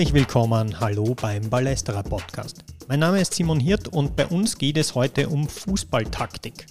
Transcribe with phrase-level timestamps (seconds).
[0.00, 2.64] Herzlich willkommen, hallo beim Ballesterer Podcast.
[2.88, 6.66] Mein Name ist Simon Hirt und bei uns geht es heute um Fußballtaktik.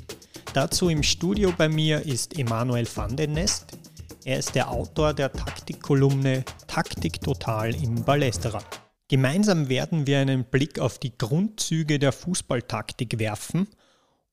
[0.56, 3.78] Dazu im Studio bei mir ist Emanuel van den Nest.
[4.26, 8.64] Er ist der Autor der Taktikkolumne Taktik Total im Ballesterer.
[9.10, 13.68] Gemeinsam werden wir einen Blick auf die Grundzüge der Fußballtaktik werfen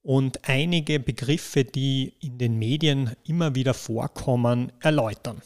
[0.01, 5.43] und einige Begriffe, die in den Medien immer wieder vorkommen, erläutern.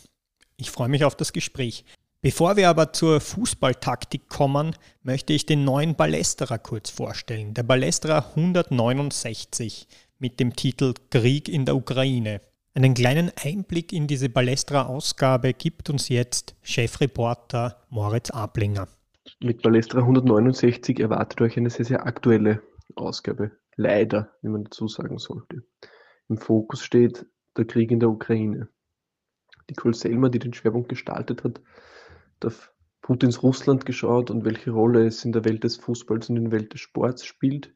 [0.56, 1.84] Ich freue mich auf das Gespräch.
[2.22, 7.54] Bevor wir aber zur Fußballtaktik kommen, möchte ich den neuen Ballesterer kurz vorstellen.
[7.54, 9.88] Der Ballesterer 169
[10.18, 12.42] mit dem Titel Krieg in der Ukraine.
[12.74, 18.86] Einen kleinen Einblick in diese Ballesterer-Ausgabe gibt uns jetzt Chefreporter Moritz Ablinger.
[19.42, 22.62] Mit Ballesterer 169 erwartet euch eine sehr, sehr aktuelle
[22.96, 23.52] Ausgabe.
[23.76, 25.62] Leider, wie man dazu sagen sollte.
[26.28, 27.24] Im Fokus steht
[27.56, 28.68] der Krieg in der Ukraine.
[29.70, 31.62] Nicole Selmer, die den Schwerpunkt gestaltet hat,
[32.44, 36.44] auf Putins Russland geschaut und welche Rolle es in der Welt des Fußballs und in
[36.44, 37.74] der Welt des Sports spielt.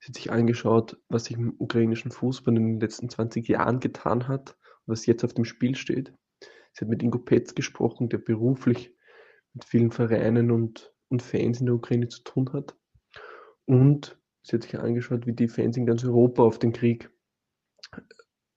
[0.00, 4.28] Sie hat sich angeschaut, was sich im ukrainischen Fußball in den letzten 20 Jahren getan
[4.28, 6.14] hat und was jetzt auf dem Spiel steht.
[6.72, 8.94] Sie hat mit Ingo Petz gesprochen, der beruflich
[9.52, 12.76] mit vielen Vereinen und, und Fans in der Ukraine zu tun hat.
[13.66, 17.10] Und sie hat sich angeschaut, wie die Fans in ganz Europa auf den Krieg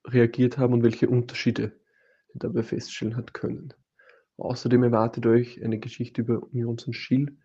[0.06, 1.80] reagiert haben und welche Unterschiede
[2.28, 3.74] sie dabei feststellen hat können.
[4.38, 6.96] Außerdem erwartet euch eine Geschichte über Union St.
[6.96, 7.38] Schill,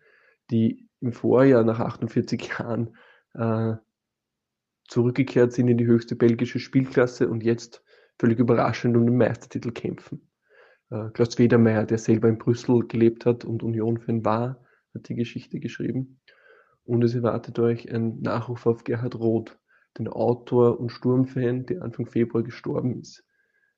[0.49, 2.95] die im Vorjahr nach 48 Jahren
[3.33, 3.75] äh,
[4.87, 7.83] zurückgekehrt sind in die höchste belgische Spielklasse und jetzt
[8.17, 10.29] völlig überraschend um den Meistertitel kämpfen.
[10.89, 15.59] Äh, Klaus Wedermeier, der selber in Brüssel gelebt hat und Union-Fan war, hat die Geschichte
[15.59, 16.19] geschrieben.
[16.83, 19.59] Und es erwartet euch ein Nachruf auf Gerhard Roth,
[19.97, 23.23] den Autor und Sturmfan, der Anfang Februar gestorben ist.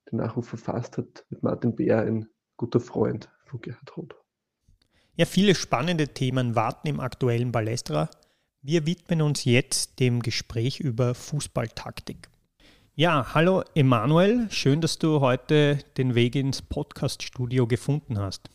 [0.10, 2.28] Den Nachruf verfasst hat mit Martin Bär, ein
[2.62, 4.16] guter Freund von Gerhard Roth.
[5.16, 8.08] Ja, viele spannende Themen warten im aktuellen Ballestra.
[8.62, 12.30] Wir widmen uns jetzt dem Gespräch über Fußballtaktik.
[12.94, 18.52] Ja, hallo Emanuel, schön, dass du heute den Weg ins Podcaststudio gefunden hast.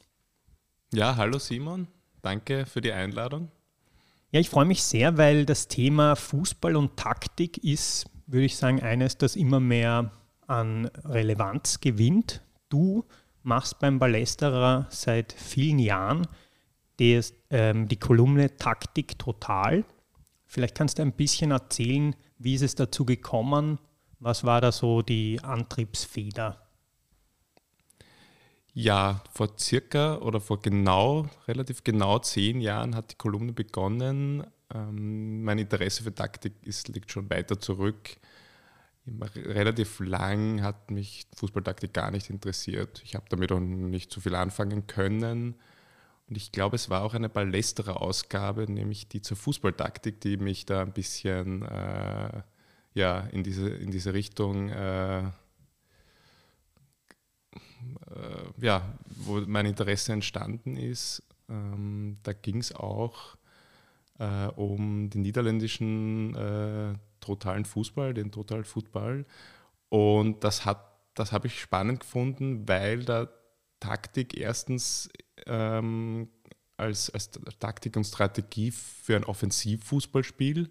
[0.95, 1.89] Ja, hallo Simon,
[2.23, 3.51] danke für die Einladung.
[4.31, 8.81] Ja, ich freue mich sehr, weil das Thema Fußball und Taktik ist, würde ich sagen,
[8.81, 10.13] eines, das immer mehr
[10.47, 12.41] an Relevanz gewinnt.
[12.69, 13.05] Du
[13.47, 16.27] machst beim Ballesterer seit vielen Jahren
[16.99, 17.21] die,
[17.51, 19.85] ähm, die Kolumne Taktik total.
[20.47, 23.79] Vielleicht kannst du ein bisschen erzählen, wie ist es dazu gekommen?
[24.19, 26.61] Was war da so die Antriebsfeder?
[28.73, 34.45] Ja, vor circa oder vor genau, relativ genau zehn Jahren hat die Kolumne begonnen.
[34.75, 38.19] Ähm, mein Interesse für Taktik ist, liegt schon weiter zurück
[39.07, 43.03] relativ lang hat mich Fußballtaktik gar nicht interessiert.
[43.05, 45.55] Ich habe damit auch nicht so viel anfangen können.
[46.29, 50.67] Und ich glaube, es war auch eine ballestere Ausgabe, nämlich die zur Fußballtaktik, die mich
[50.67, 52.43] da ein bisschen äh,
[52.95, 55.31] ja, in, diese, in diese Richtung, äh, äh,
[58.59, 61.23] ja, wo mein Interesse entstanden ist.
[61.49, 63.37] Ähm, da ging es auch
[64.19, 66.95] äh, um den niederländischen äh,
[67.27, 69.27] totalen Fußball, den Total Football.
[69.89, 70.67] Und das
[71.15, 73.29] das habe ich spannend gefunden, weil da
[73.81, 75.09] Taktik erstens
[75.47, 76.29] ähm,
[76.77, 80.71] als, als Taktik und Strategie für ein Offensivfußballspiel,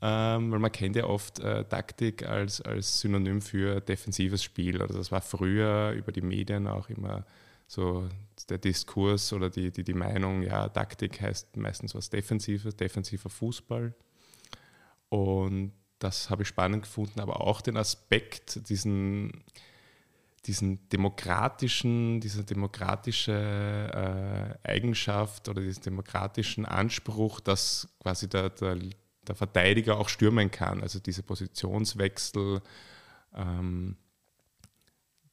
[0.00, 4.80] ähm, weil man kennt ja oft äh, Taktik als, als Synonym für defensives Spiel.
[4.80, 7.24] Also das war früher über die Medien auch immer
[7.66, 8.08] so
[8.48, 13.94] der Diskurs oder die, die, die Meinung, ja, Taktik heißt meistens was Defensives, defensiver Fußball.
[15.14, 15.70] Und
[16.00, 19.44] das habe ich spannend gefunden, aber auch den Aspekt, diesen,
[20.44, 28.76] diesen demokratischen, diese demokratische äh, Eigenschaft oder diesen demokratischen Anspruch, dass quasi der, der,
[29.22, 30.82] der Verteidiger auch stürmen kann.
[30.82, 32.60] Also diese Positionswechsel,
[33.36, 33.96] ähm,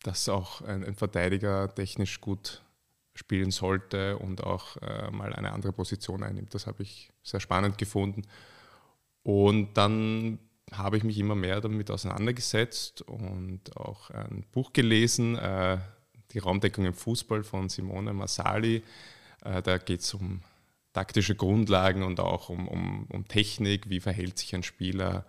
[0.04, 2.62] dass auch ein, ein, Verteidiger technisch gut
[3.16, 6.54] spielen sollte und auch äh, mal eine andere Position einnimmt.
[6.54, 8.28] Das habe ich sehr spannend gefunden.
[9.24, 10.40] Und dann
[10.72, 15.78] habe ich mich immer mehr damit auseinandergesetzt und auch ein Buch gelesen, äh,
[16.32, 18.84] Die Raumdeckung im Fußball von Simone Massali.
[19.44, 20.42] Äh, da geht es um
[20.94, 25.26] taktische Grundlagen und auch um, um, um Technik, wie verhält sich ein Spieler,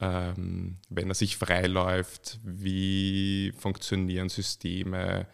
[0.00, 5.26] ähm, wenn er sich freiläuft, wie funktionieren Systeme,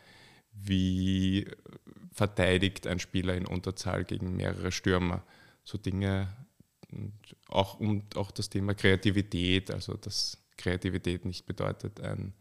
[0.52, 1.46] wie
[2.12, 5.22] verteidigt ein Spieler in Unterzahl gegen mehrere Stürmer.
[5.62, 6.28] So Dinge
[6.92, 7.12] und
[7.48, 12.32] auch, und auch das Thema Kreativität, also dass Kreativität nicht bedeutet, ein,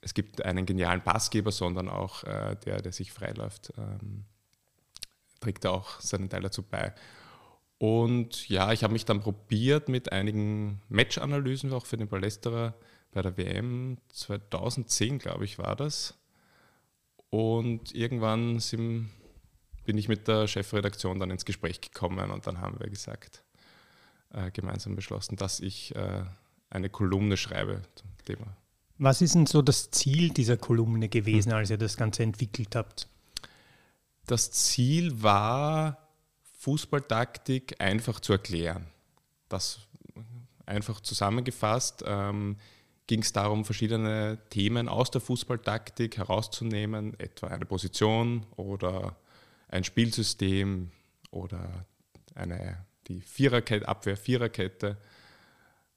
[0.00, 3.72] es gibt einen genialen Passgeber, sondern auch äh, der, der sich freiläuft.
[3.76, 4.24] Ähm,
[5.40, 6.94] trägt auch seinen Teil dazu bei.
[7.78, 12.74] Und ja, ich habe mich dann probiert mit einigen Match-Analysen, auch für den Ballesterer
[13.12, 16.14] bei der WM 2010, glaube ich, war das.
[17.30, 19.08] Und irgendwann sind,
[19.84, 23.42] bin ich mit der Chefredaktion dann ins Gespräch gekommen und dann haben wir gesagt,
[24.32, 26.24] äh, gemeinsam beschlossen, dass ich äh,
[26.70, 28.56] eine Kolumne schreibe zum Thema.
[28.98, 31.58] Was ist denn so das Ziel dieser Kolumne gewesen, hm.
[31.58, 33.08] als ihr das Ganze entwickelt habt?
[34.26, 36.10] Das Ziel war,
[36.58, 38.86] Fußballtaktik einfach zu erklären.
[39.48, 39.80] Das
[40.66, 42.56] einfach zusammengefasst ähm,
[43.06, 49.16] ging es darum, verschiedene Themen aus der Fußballtaktik herauszunehmen, etwa eine Position oder
[49.68, 50.90] ein Spielsystem
[51.30, 51.86] oder
[52.34, 54.96] eine, die Viererkette, Abwehr-Viererkette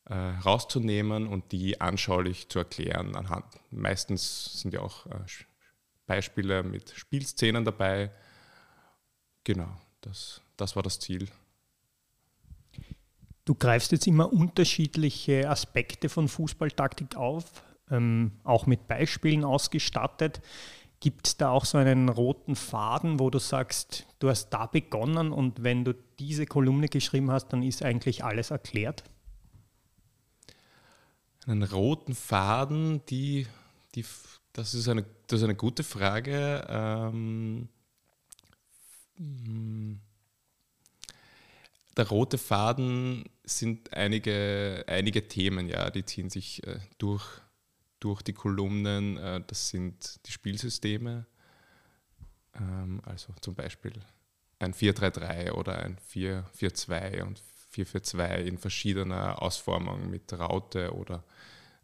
[0.05, 3.15] äh, rauszunehmen und die anschaulich zu erklären.
[3.15, 5.19] Anhand, meistens sind ja auch äh,
[6.07, 8.11] Beispiele mit Spielszenen dabei.
[9.43, 9.69] Genau,
[10.01, 11.29] das, das war das Ziel.
[13.45, 17.45] Du greifst jetzt immer unterschiedliche Aspekte von Fußballtaktik auf,
[17.91, 20.41] ähm, auch mit Beispielen ausgestattet.
[21.03, 25.33] Gibt es da auch so einen roten Faden, wo du sagst, du hast da begonnen
[25.33, 29.03] und wenn du diese Kolumne geschrieben hast, dann ist eigentlich alles erklärt?
[31.45, 33.47] Einen roten Faden, die,
[33.95, 34.05] die,
[34.53, 36.65] das, ist eine, das ist eine gute Frage.
[36.69, 37.67] Ähm,
[39.17, 39.99] hm
[41.97, 47.23] der rote Faden sind einige, einige Themen, ja, die ziehen sich äh, durch,
[48.03, 49.17] durch die Kolumnen.
[49.17, 51.25] Äh, das sind die Spielsysteme,
[52.55, 53.93] ähm, also zum Beispiel
[54.59, 57.41] ein 4-3-3 oder ein 4-4-2 und
[57.73, 61.23] 4-4-2 in verschiedener Ausformung mit Raute oder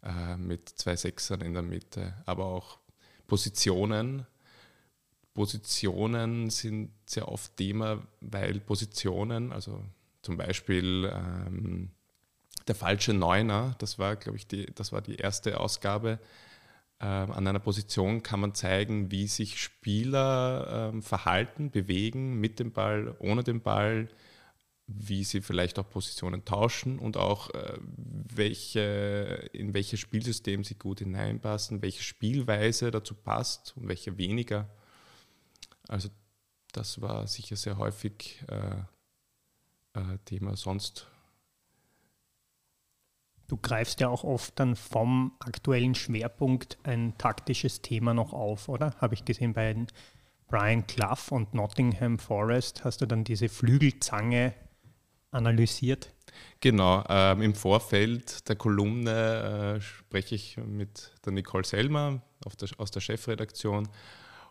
[0.02, 2.78] äh, mit zwei Sechsern in der Mitte, aber auch
[3.26, 4.26] Positionen.
[5.34, 9.84] Positionen sind sehr oft Thema, weil Positionen, also
[10.22, 11.90] zum Beispiel ähm,
[12.66, 16.18] der falsche Neuner, das war, glaube ich, die, das war die erste Ausgabe.
[17.00, 22.72] Ähm, an einer Position kann man zeigen, wie sich Spieler ähm, verhalten, bewegen mit dem
[22.72, 24.08] Ball, ohne den Ball,
[24.86, 30.98] wie sie vielleicht auch Positionen tauschen und auch äh, welche, in welches Spielsystem sie gut
[30.98, 34.68] hineinpassen, welche Spielweise dazu passt und welche weniger.
[35.88, 36.08] Also
[36.72, 41.06] das war sicher sehr häufig äh, äh, Thema sonst.
[43.50, 48.94] Du greifst ja auch oft dann vom aktuellen Schwerpunkt ein taktisches Thema noch auf, oder?
[49.00, 49.74] Habe ich gesehen bei
[50.46, 54.54] Brian Clough und Nottingham Forest hast du dann diese Flügelzange
[55.32, 56.14] analysiert.
[56.60, 62.22] Genau, ähm, im Vorfeld der Kolumne äh, spreche ich mit der Nicole Selmer
[62.60, 63.88] der, aus der Chefredaktion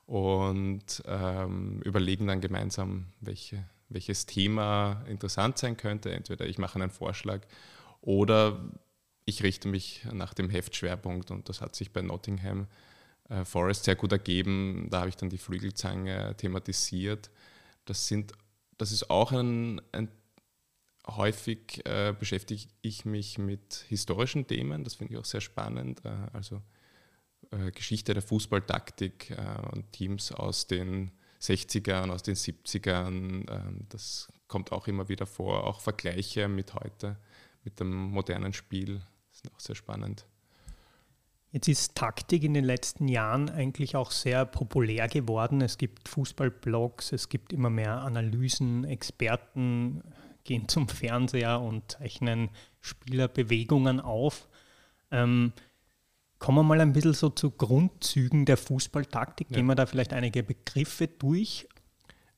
[0.08, 6.12] und ähm, überlegen dann gemeinsam, welche welches Thema interessant sein könnte.
[6.14, 7.42] Entweder ich mache einen Vorschlag
[8.02, 8.60] oder
[9.30, 12.68] ich richte mich nach dem Heftschwerpunkt und das hat sich bei Nottingham
[13.30, 14.88] äh, Forest sehr gut ergeben.
[14.90, 17.30] Da habe ich dann die Flügelzange thematisiert.
[17.86, 18.34] Das, sind,
[18.78, 20.10] das ist auch ein, ein
[21.08, 26.04] häufig äh, beschäftige ich mich mit historischen Themen, das finde ich auch sehr spannend.
[26.06, 26.62] Äh, also
[27.52, 33.50] äh, Geschichte der Fußballtaktik äh, und Teams aus den 60ern, aus den 70ern.
[33.50, 35.66] Ähm, das kommt auch immer wieder vor.
[35.66, 37.18] Auch Vergleiche mit heute,
[37.64, 39.02] mit dem modernen Spiel,
[39.40, 40.26] sind auch sehr spannend.
[41.52, 45.62] Jetzt ist Taktik in den letzten Jahren eigentlich auch sehr populär geworden.
[45.62, 50.04] Es gibt Fußballblogs, es gibt immer mehr Analysen, Experten
[50.44, 52.50] gehen zum Fernseher und zeichnen
[52.82, 54.48] Spielerbewegungen auf.
[55.12, 55.54] Ähm,
[56.40, 59.50] Kommen wir mal ein bisschen so zu Grundzügen der Fußballtaktik.
[59.50, 61.68] Gehen wir da vielleicht einige Begriffe durch.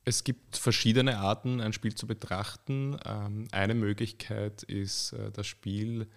[0.04, 2.98] Es gibt verschiedene Arten, ein Spiel zu betrachten.
[3.06, 6.08] Ähm, eine Möglichkeit ist, äh, das Spiel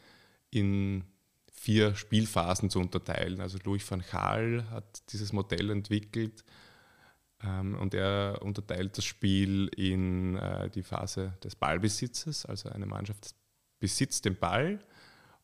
[0.56, 1.04] in
[1.52, 3.42] vier Spielphasen zu unterteilen.
[3.42, 6.46] Also Louis van Gaal hat dieses Modell entwickelt
[7.44, 12.46] ähm, und er unterteilt das Spiel in äh, die Phase des Ballbesitzes.
[12.46, 13.36] Also eine Mannschaft
[13.80, 14.80] besitzt den Ball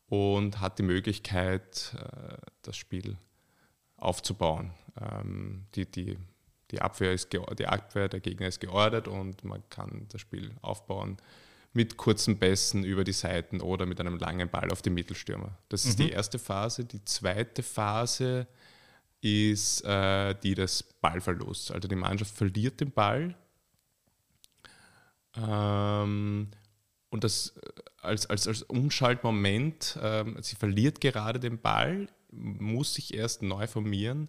[0.06, 3.18] und hat die Möglichkeit, äh, das Spiel
[3.96, 4.72] aufzubauen.
[4.98, 6.18] Ähm, die, die,
[6.70, 11.18] die, Abwehr ist die Abwehr der Gegner ist geordert und man kann das Spiel aufbauen
[11.72, 15.58] mit kurzen Bässen über die Seiten oder mit einem langen Ball auf die Mittelstürmer.
[15.68, 16.04] Das ist mhm.
[16.04, 16.84] die erste Phase.
[16.84, 18.46] Die zweite Phase
[19.20, 21.70] ist äh, die des Ballverlusts.
[21.70, 23.34] Also die Mannschaft verliert den Ball
[25.36, 26.48] ähm,
[27.10, 33.14] und das äh, als, als, als Umschaltmoment, ähm, sie verliert gerade den Ball, muss sich
[33.14, 34.28] erst neu formieren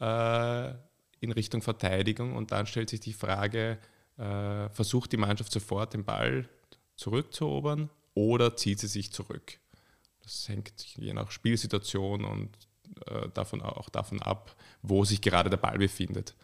[0.00, 0.70] äh,
[1.20, 3.78] in Richtung Verteidigung und dann stellt sich die Frage,
[4.18, 6.48] äh, versucht die Mannschaft sofort den Ball
[6.96, 9.58] zurückzuerobern oder zieht sie sich zurück.
[10.22, 12.50] Das hängt je nach Spielsituation und
[13.06, 16.34] äh, davon, auch davon ab, wo sich gerade der Ball befindet.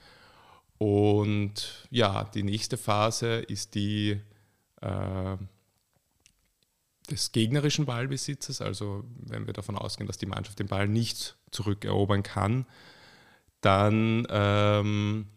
[0.79, 4.21] Und ja, die nächste Phase ist die
[4.81, 5.37] äh,
[7.11, 8.61] des gegnerischen Ballbesitzes.
[8.61, 12.67] Also wenn wir davon ausgehen, dass die Mannschaft den Ball nicht zurückerobern kann,
[13.61, 15.29] dann ähm,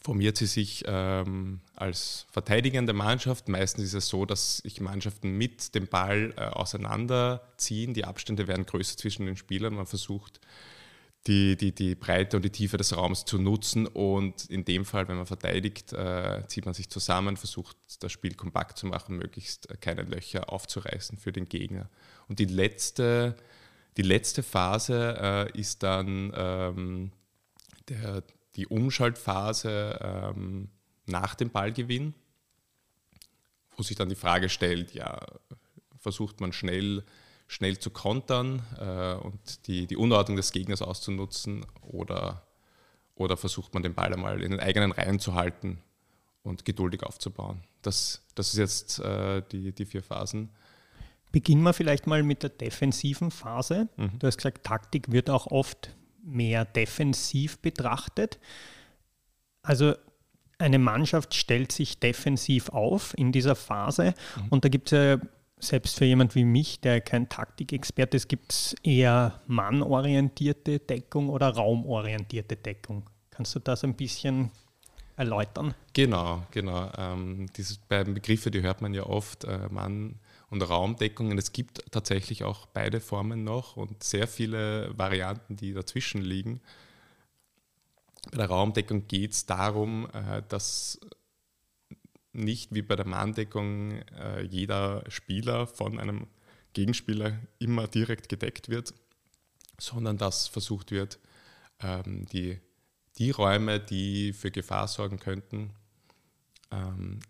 [0.00, 3.48] formiert sie sich ähm, als verteidigende Mannschaft.
[3.48, 7.94] Meistens ist es so, dass sich Mannschaften mit dem Ball äh, auseinanderziehen.
[7.94, 9.74] Die Abstände werden größer zwischen den Spielern.
[9.74, 10.40] Man versucht,
[11.26, 13.86] die, die, die Breite und die Tiefe des Raums zu nutzen.
[13.86, 18.34] Und in dem Fall, wenn man verteidigt, äh, zieht man sich zusammen, versucht das Spiel
[18.34, 21.88] kompakt zu machen, möglichst äh, keine Löcher aufzureißen für den Gegner.
[22.28, 23.36] Und die letzte,
[23.96, 25.16] die letzte Phase
[25.54, 27.12] äh, ist dann ähm,
[27.88, 28.24] der,
[28.56, 30.68] die Umschaltphase ähm,
[31.06, 32.14] nach dem Ballgewinn,
[33.76, 35.20] wo sich dann die Frage stellt, ja,
[35.98, 37.04] versucht man schnell,
[37.46, 42.46] schnell zu kontern äh, und die, die Unordnung des Gegners auszunutzen oder,
[43.14, 45.78] oder versucht man den Ball einmal in den eigenen Reihen zu halten
[46.42, 47.62] und geduldig aufzubauen.
[47.82, 50.50] Das, das ist jetzt äh, die, die vier Phasen.
[51.30, 53.88] Beginnen wir vielleicht mal mit der defensiven Phase.
[53.96, 54.18] Mhm.
[54.18, 58.38] Du hast gesagt, Taktik wird auch oft mehr defensiv betrachtet.
[59.62, 59.94] Also
[60.58, 64.48] eine Mannschaft stellt sich defensiv auf in dieser Phase mhm.
[64.50, 68.52] und da gibt es ja selbst für jemand wie mich, der kein Taktikexperte ist, gibt
[68.52, 73.08] es eher mannorientierte Deckung oder raumorientierte Deckung.
[73.30, 74.50] Kannst du das ein bisschen
[75.16, 75.74] erläutern?
[75.92, 76.90] Genau, genau.
[76.98, 80.16] Ähm, diese beiden Begriffe, die hört man ja oft, äh, Mann
[80.52, 81.38] und Raumdeckungen.
[81.38, 86.60] Es gibt tatsächlich auch beide Formen noch und sehr viele Varianten, die dazwischen liegen.
[88.30, 91.00] Bei der Raumdeckung geht es darum, äh, dass
[92.34, 96.26] nicht wie bei der Mahndeckung äh, jeder Spieler von einem
[96.74, 98.92] Gegenspieler immer direkt gedeckt wird,
[99.78, 101.18] sondern dass versucht wird,
[101.80, 102.60] ähm, die,
[103.16, 105.72] die Räume, die für Gefahr sorgen könnten,
[106.70, 107.20] ähm,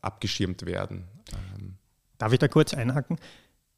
[0.00, 1.06] abgeschirmt werden.
[2.18, 3.18] Darf ich da kurz einhaken?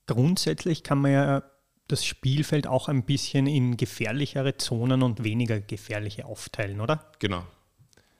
[0.06, 1.42] Grundsätzlich kann man ja
[1.88, 7.10] das Spielfeld auch ein bisschen in gefährlichere Zonen und weniger gefährliche aufteilen, oder?
[7.18, 7.44] Genau.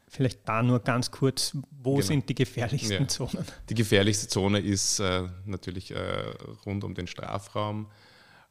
[0.08, 2.06] Vielleicht da nur ganz kurz, wo genau.
[2.06, 3.08] sind die gefährlichsten ja.
[3.08, 3.44] Zonen?
[3.68, 6.32] Die gefährlichste Zone ist äh, natürlich äh,
[6.64, 7.90] rund um den Strafraum.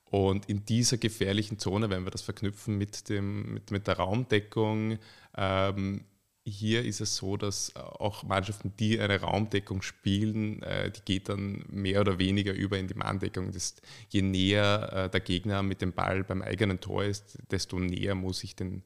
[0.06, 5.00] Und in dieser gefährlichen Zone, wenn wir das verknüpfen mit, dem, mit, mit der Raumdeckung,
[5.36, 6.06] ähm,
[6.50, 11.30] hier ist es so, dass äh, auch Mannschaften, die eine Raumdeckung spielen, äh, die geht
[11.30, 13.51] dann mehr oder weniger über in die Manndeckung.
[13.51, 13.75] Das,
[14.10, 18.44] je näher äh, der Gegner mit dem Ball beim eigenen Tor ist, desto näher muss
[18.44, 18.84] ich den,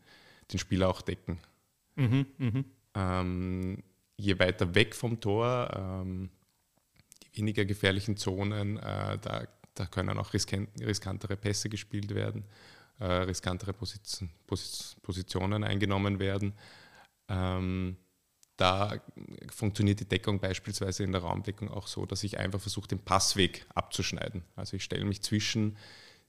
[0.52, 1.38] den Spieler auch decken.
[1.96, 2.64] Mhm, mh.
[2.96, 3.84] ähm,
[4.18, 6.30] je weiter weg vom Tor, ähm,
[7.24, 12.44] die weniger gefährlichen Zonen, äh, da, da können auch riskantere Pässe gespielt werden,
[13.00, 16.54] äh, riskantere Position, Positionen eingenommen werden.
[17.32, 17.98] Ähm,
[18.58, 18.94] da
[19.50, 23.66] funktioniert die Deckung beispielsweise in der Raumdeckung auch so, dass ich einfach versuche, den Passweg
[23.74, 24.44] abzuschneiden.
[24.56, 25.78] Also ich stelle mich zwischen,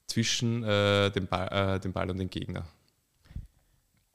[0.07, 2.65] zwischen äh, dem, Ball, äh, dem Ball und dem Gegner.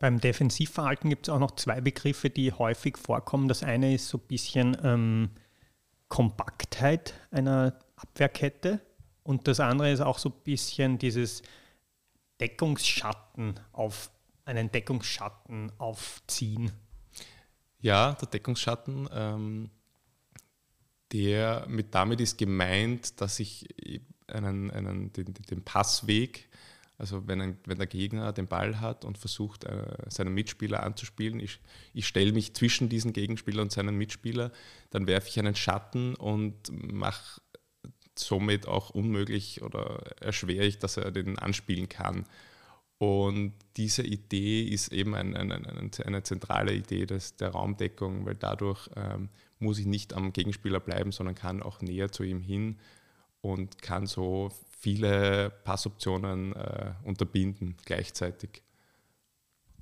[0.00, 3.48] Beim Defensivverhalten gibt es auch noch zwei Begriffe, die häufig vorkommen.
[3.48, 5.30] Das eine ist so ein bisschen ähm,
[6.08, 8.80] Kompaktheit einer Abwehrkette
[9.22, 11.42] und das andere ist auch so ein bisschen dieses
[12.40, 14.10] Deckungsschatten auf
[14.48, 16.72] einen Deckungsschatten aufziehen?
[17.80, 19.70] Ja, der Deckungsschatten, ähm,
[21.12, 23.68] der mit damit ist gemeint, dass ich
[24.26, 26.48] einen, einen, den, den Passweg,
[26.96, 31.38] also wenn, ein, wenn der Gegner den Ball hat und versucht, äh, seinen Mitspieler anzuspielen,
[31.38, 31.60] ich,
[31.92, 34.50] ich stelle mich zwischen diesen Gegenspieler und seinen Mitspieler,
[34.90, 37.40] dann werfe ich einen Schatten und mache
[38.16, 42.26] somit auch unmöglich oder erschwere ich, dass er den anspielen kann.
[42.98, 48.34] Und diese Idee ist eben ein, ein, ein, eine zentrale Idee des, der Raumdeckung, weil
[48.34, 49.28] dadurch ähm,
[49.60, 52.78] muss ich nicht am Gegenspieler bleiben, sondern kann auch näher zu ihm hin
[53.40, 54.50] und kann so
[54.80, 58.62] viele Passoptionen äh, unterbinden gleichzeitig.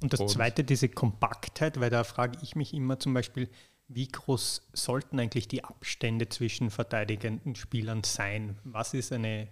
[0.03, 3.49] Und das und Zweite, diese Kompaktheit, weil da frage ich mich immer zum Beispiel,
[3.89, 8.59] wie groß sollten eigentlich die Abstände zwischen verteidigenden Spielern sein?
[8.65, 9.49] Was ist eine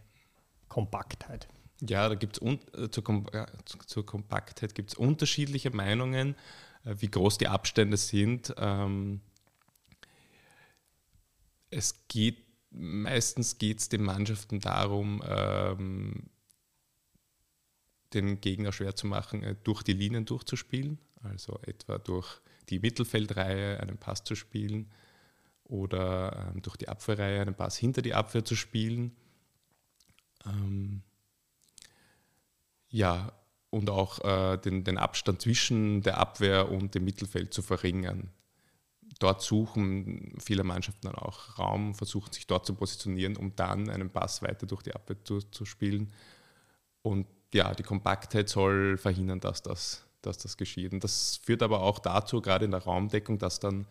[0.68, 1.48] Kompaktheit?
[1.80, 3.46] Ja, da gibt es äh, zur, Kom äh,
[3.86, 6.34] zur, Kompaktheit gibt es unterschiedliche Meinungen,
[6.84, 8.54] äh, wie groß die Abstände sind.
[8.58, 9.20] Ähm,
[11.70, 16.30] es geht meistens geht es den Mannschaften darum, ähm,
[18.12, 20.98] den Gegner schwer zu machen, durch die Linien durchzuspielen.
[21.22, 24.90] also etwa durch die Mittelfeldreihe einen Pass zu spielen
[25.64, 29.16] oder ähm, durch die Abwehrreihe einen Pass hinter die Abwehr zu spielen.
[30.46, 31.02] Ähm,
[32.94, 33.32] ja,
[33.70, 38.30] und auch äh, den, den Abstand zwischen der Abwehr und dem Mittelfeld zu verringern.
[39.18, 44.10] Dort suchen viele Mannschaften dann auch Raum, versuchen sich dort zu positionieren, um dann einen
[44.10, 46.12] Pass weiter durch die Abwehr zu, zu spielen.
[47.02, 50.92] Und ja, die Kompaktheit soll verhindern, dass das, dass das geschieht.
[50.92, 53.86] Und das führt aber auch dazu, gerade in der Raumdeckung, dass dann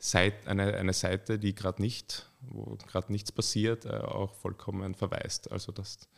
[0.00, 5.50] Seit, eine, eine Seite, die gerade nicht, wo gerade nichts passiert, äh, auch vollkommen verweist.
[5.50, 6.08] Also dass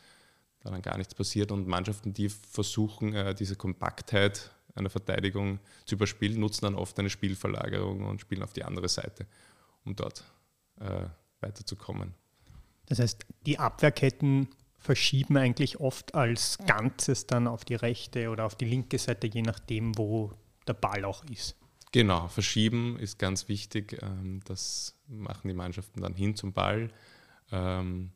[0.60, 5.96] da dann gar nichts passiert und Mannschaften, die versuchen, äh, diese Kompaktheit einer Verteidigung zu
[5.96, 9.26] überspielen, nutzen dann oft eine Spielverlagerung und spielen auf die andere Seite,
[9.84, 10.24] um dort
[10.80, 11.06] äh,
[11.40, 12.14] weiterzukommen.
[12.86, 14.48] Das heißt, die Abwehrketten
[14.78, 19.42] verschieben eigentlich oft als Ganzes dann auf die rechte oder auf die linke Seite, je
[19.42, 20.32] nachdem, wo
[20.66, 21.56] der Ball auch ist.
[21.92, 24.00] Genau, verschieben ist ganz wichtig.
[24.02, 26.90] Ähm, das machen die Mannschaften dann hin zum Ball.
[27.50, 28.12] Ähm,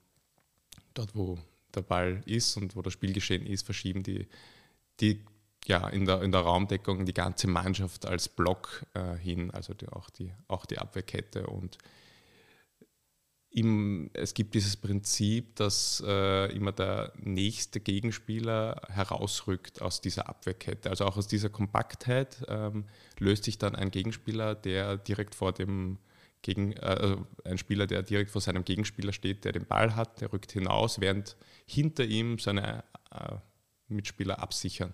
[0.95, 1.39] dort, wo
[1.77, 4.27] der Ball ist und wo das Spielgeschehen ist, verschieben die,
[5.01, 5.25] die
[5.67, 9.89] ja, in, der, in der Raumdeckung die ganze Mannschaft als Block äh, hin, also die,
[9.89, 11.79] auch, die, auch die Abwehrkette und
[13.55, 20.91] im, es gibt dieses Prinzip, dass äh, immer der nächste Gegenspieler herausrückt aus dieser Abwehrkette.
[20.91, 22.85] Also auch aus dieser Kompaktheit ähm,
[23.21, 25.99] löst sich dann ein Gegenspieler, der direkt vor dem
[26.43, 30.21] gegen, äh, also ein Spieler, der direkt vor seinem Gegenspieler steht, der den Ball hat,
[30.21, 33.37] der rückt hinaus, während hinter ihm seine äh,
[33.89, 34.93] Mitspieler absichern.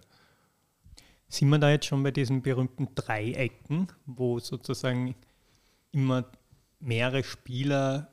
[1.29, 5.15] Sind wir da jetzt schon bei diesen berühmten Dreiecken, wo sozusagen
[5.93, 6.25] immer
[6.81, 8.11] mehrere Spieler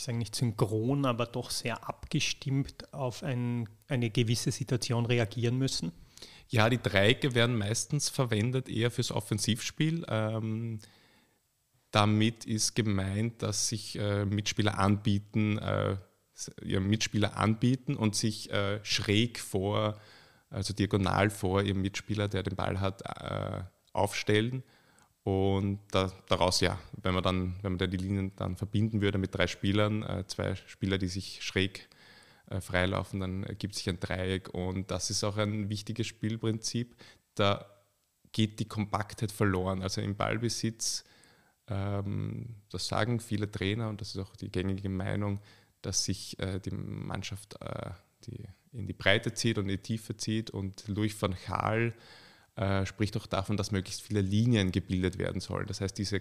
[0.00, 5.92] ich sage nicht synchron, aber doch sehr abgestimmt auf ein, eine gewisse Situation reagieren müssen?
[6.48, 10.06] Ja, die Dreiecke werden meistens verwendet eher fürs Offensivspiel.
[10.08, 10.78] Ähm,
[11.90, 15.96] damit ist gemeint, dass sich äh, Mitspieler anbieten, äh,
[16.62, 20.00] ihrem Mitspieler anbieten und sich äh, schräg vor,
[20.50, 24.62] also diagonal vor ihrem Mitspieler, der den Ball hat, äh, aufstellen
[25.22, 29.18] und da, daraus, ja, wenn man dann, wenn man da die Linien dann verbinden würde
[29.18, 31.88] mit drei Spielern, äh, zwei Spieler, die sich schräg
[32.46, 34.48] äh, freilaufen, dann ergibt sich ein Dreieck.
[34.54, 36.96] Und das ist auch ein wichtiges Spielprinzip.
[37.34, 37.66] Da
[38.32, 39.82] geht die Kompaktheit verloren.
[39.82, 41.04] Also im Ballbesitz,
[41.68, 45.40] ähm, das sagen viele Trainer und das ist auch die gängige Meinung,
[45.82, 47.90] dass sich äh, die Mannschaft äh,
[48.26, 50.50] die in die Breite zieht und in die Tiefe zieht.
[50.50, 51.94] Und Louis van Gaal
[52.56, 55.66] äh, spricht auch davon, dass möglichst viele Linien gebildet werden sollen.
[55.66, 56.20] Das heißt, diese,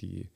[0.00, 0.28] die,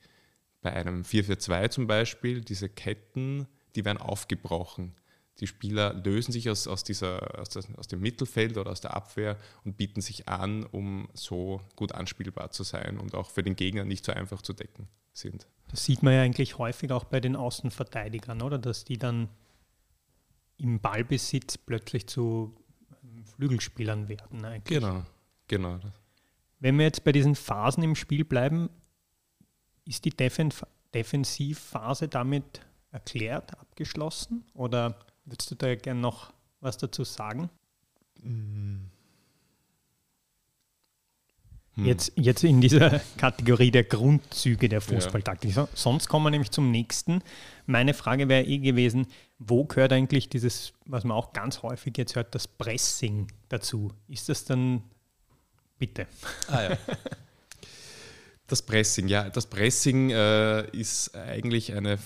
[0.61, 4.93] bei einem 4-4-2 zum Beispiel, diese Ketten, die werden aufgebrochen.
[5.39, 8.95] Die Spieler lösen sich aus, aus, dieser, aus, das, aus dem Mittelfeld oder aus der
[8.95, 13.55] Abwehr und bieten sich an, um so gut anspielbar zu sein und auch für den
[13.55, 15.47] Gegner nicht so einfach zu decken sind.
[15.69, 18.57] Das sieht man ja eigentlich häufig auch bei den Außenverteidigern, oder?
[18.57, 19.29] Dass die dann
[20.57, 22.55] im Ballbesitz plötzlich zu
[23.35, 24.45] Flügelspielern werden.
[24.45, 24.79] Eigentlich.
[24.79, 25.03] Genau,
[25.47, 25.79] Genau.
[26.59, 28.69] Wenn wir jetzt bei diesen Phasen im Spiel bleiben,
[29.85, 30.53] ist die Defen
[30.93, 34.45] Defensivphase damit erklärt, abgeschlossen?
[34.53, 37.49] Oder würdest du da gerne noch was dazu sagen?
[38.21, 38.89] Hm.
[41.85, 45.55] Jetzt, jetzt in dieser Kategorie der Grundzüge der Fußballtaktik.
[45.55, 45.67] Ja.
[45.73, 47.21] Sonst kommen wir nämlich zum nächsten.
[47.65, 52.15] Meine Frage wäre eh gewesen, wo gehört eigentlich dieses, was man auch ganz häufig jetzt
[52.15, 53.91] hört, das Pressing dazu?
[54.07, 54.81] Ist das dann
[55.77, 56.07] Bitte.
[56.47, 56.77] Ah, ja.
[58.49, 61.99] Das Pressing, ja, das Pressing äh, ist eigentlich eine,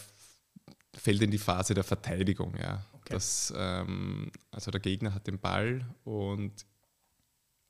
[0.97, 2.83] fällt in die Phase der Verteidigung, ja.
[2.93, 3.13] Okay.
[3.13, 6.65] Das, ähm, also der Gegner hat den Ball und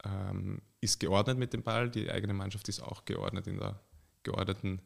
[0.06, 3.80] ähm, ist geordnet mit dem Ball, die eigene Mannschaft ist auch geordnet in der
[4.24, 4.82] geordneten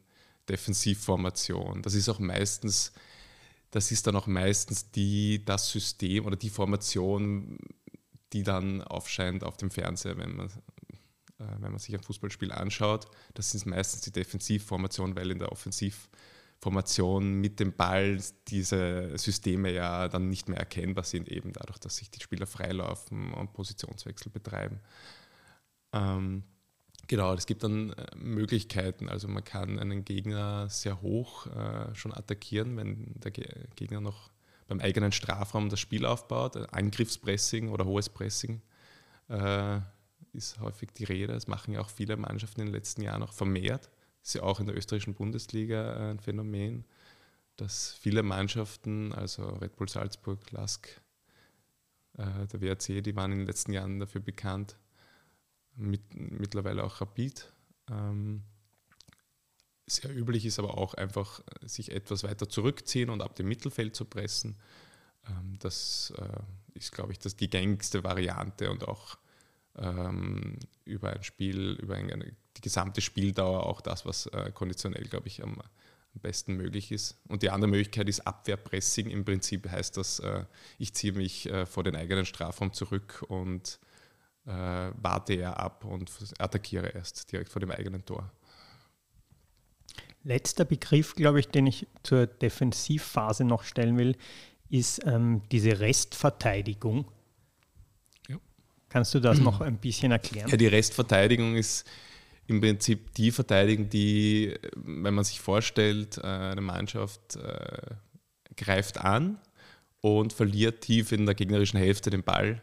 [0.48, 1.82] Defensivformation.
[1.82, 2.92] Das ist auch meistens,
[3.70, 7.58] das ist dann auch meistens die, das System oder die Formation,
[8.32, 10.50] die dann aufscheint auf dem Fernseher, wenn man
[11.38, 15.52] äh, wenn man sich ein Fußballspiel anschaut, das sind meistens die Defensivformationen, weil in der
[15.52, 21.96] Offensivformation mit dem Ball diese Systeme ja dann nicht mehr erkennbar sind, eben dadurch, dass
[21.96, 24.80] sich die Spieler freilaufen und Positionswechsel betreiben.
[25.96, 26.42] Ähm,
[27.06, 29.08] genau, es gibt dann äh, Möglichkeiten.
[29.08, 34.30] Also man kann einen Gegner sehr hoch äh, schon attackieren, wenn der Gegner noch
[34.68, 38.62] beim eigenen Strafraum das Spiel aufbaut, Angriffspressing oder hohes Pressing
[39.28, 39.80] äh,
[40.32, 41.32] ist häufig die Rede.
[41.32, 43.90] Das machen ja auch viele Mannschaften in den letzten Jahren auch vermehrt.
[44.20, 46.84] Das ist ja auch in der österreichischen Bundesliga ein Phänomen,
[47.56, 50.88] dass viele Mannschaften, also Red Bull Salzburg, Lask,
[52.18, 54.76] äh, der WRC, die waren in den letzten Jahren dafür bekannt,
[55.76, 57.52] mit, mittlerweile auch Rapid.
[57.90, 58.42] Ähm,
[59.86, 64.04] sehr üblich ist aber auch einfach, sich etwas weiter zurückziehen und ab dem Mittelfeld zu
[64.04, 64.56] pressen.
[65.28, 69.18] Ähm, das äh, ist, glaube ich, das die gängigste Variante und auch
[69.76, 75.28] ähm, über ein Spiel, über eine, die gesamte Spieldauer auch das, was äh, konditionell, glaube
[75.28, 77.18] ich, am, am, besten möglich ist.
[77.28, 79.10] Und die andere Möglichkeit ist Abwehrpressing.
[79.10, 80.44] Im Prinzip heißt das, äh,
[80.78, 83.78] ich ziehe mich äh, vor den eigenen Strafraum zurück und
[84.46, 88.30] warte eher ab und attackiere erst direkt vor dem eigenen Tor.
[90.22, 94.16] Letzter Begriff, glaube ich, den ich zur Defensivphase noch stellen will,
[94.68, 97.06] ist ähm, diese Restverteidigung.
[98.28, 98.36] Ja.
[98.88, 100.48] Kannst du das noch ein bisschen erklären?
[100.48, 101.88] Ja, die Restverteidigung ist
[102.48, 107.94] im Prinzip die Verteidigung, die, wenn man sich vorstellt, äh, eine Mannschaft äh,
[108.56, 109.38] greift an
[110.00, 112.62] und verliert tief in der gegnerischen Hälfte den Ball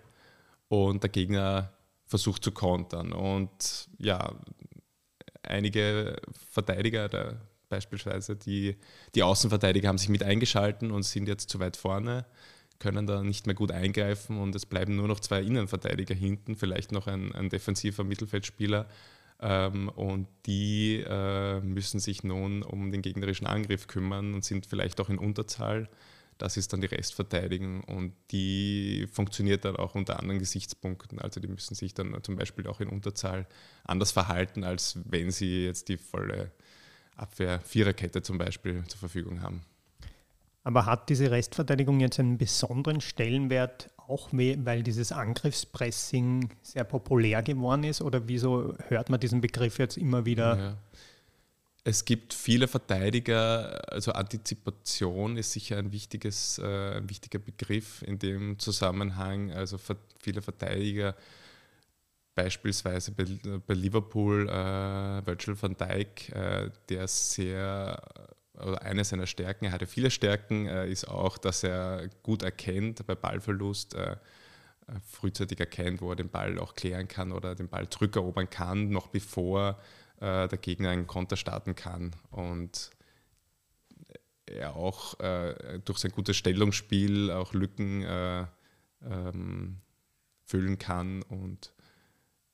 [0.69, 1.72] und der Gegner
[2.13, 3.11] versucht zu kontern.
[3.11, 4.35] Und ja,
[5.41, 6.15] einige
[6.51, 8.77] Verteidiger, der, beispielsweise die,
[9.15, 12.27] die Außenverteidiger haben sich mit eingeschalten und sind jetzt zu weit vorne,
[12.77, 16.91] können da nicht mehr gut eingreifen und es bleiben nur noch zwei Innenverteidiger hinten, vielleicht
[16.91, 18.87] noch ein, ein defensiver Mittelfeldspieler.
[19.41, 25.01] Ähm, und die äh, müssen sich nun um den gegnerischen Angriff kümmern und sind vielleicht
[25.01, 25.89] auch in Unterzahl.
[26.43, 31.19] Das ist dann die Restverteidigung und die funktioniert dann auch unter anderen Gesichtspunkten.
[31.19, 33.47] Also die müssen sich dann zum Beispiel auch in Unterzahl
[33.85, 36.51] anders verhalten, als wenn sie jetzt die volle
[37.15, 39.61] Abwehr-Viererkette zum Beispiel zur Verfügung haben.
[40.65, 47.85] Aber hat diese Restverteidigung jetzt einen besonderen Stellenwert, auch weil dieses Angriffspressing sehr populär geworden
[47.85, 48.01] ist?
[48.01, 50.57] Oder wieso hört man diesen Begriff jetzt immer wieder?
[50.57, 50.77] Ja.
[51.85, 58.19] Es gibt viele Verteidiger, also Antizipation ist sicher ein, wichtiges, äh, ein wichtiger Begriff in
[58.19, 59.51] dem Zusammenhang.
[59.51, 59.77] Also
[60.17, 61.13] viele Verteidiger,
[62.35, 63.25] beispielsweise bei,
[63.67, 68.01] bei Liverpool, äh, Virgil van Dijk, äh, der sehr,
[68.53, 73.05] oder eine seiner Stärken, er hatte viele Stärken, äh, ist auch, dass er gut erkennt
[73.05, 74.15] bei Ballverlust, äh,
[75.05, 79.07] frühzeitig erkennt, wo er den Ball auch klären kann oder den Ball zurückerobern kann, noch
[79.07, 79.79] bevor
[80.23, 82.91] äh, der Gegner einen Konter starten kann und
[84.45, 88.45] er auch äh, durch sein gutes Stellungsspiel auch Lücken äh,
[89.01, 89.81] ähm,
[90.45, 91.73] füllen kann und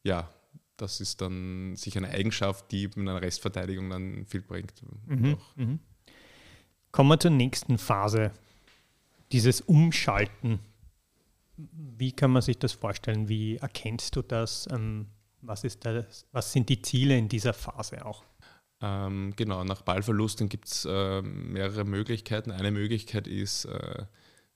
[0.04, 0.34] ja,
[0.78, 4.74] das ist dann sicher eine Eigenschaft, die in einer Restverteidigung dann viel bringt.
[5.06, 5.80] Mhm, mhm.
[6.92, 8.32] Kommen wir zur nächsten Phase,
[9.32, 10.60] dieses Umschalten.
[11.58, 13.28] Wie kann man sich das vorstellen?
[13.28, 14.68] Wie erkennst du das?
[14.72, 15.08] Ähm,
[15.42, 18.24] was, ist das, was sind die Ziele in dieser Phase auch?
[18.82, 22.52] Ähm, genau, nach Ballverlusten gibt es äh, mehrere Möglichkeiten.
[22.52, 24.06] Eine Möglichkeit ist, äh,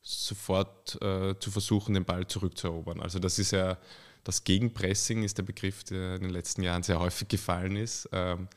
[0.04, 3.02] sofort äh, zu versuchen, den Ball zurückzuerobern.
[3.02, 3.78] Also das ist ja,
[4.24, 8.10] das Gegenpressing ist der Begriff, der in den letzten Jahren sehr häufig gefallen ist.
[8.12, 8.48] Ähm,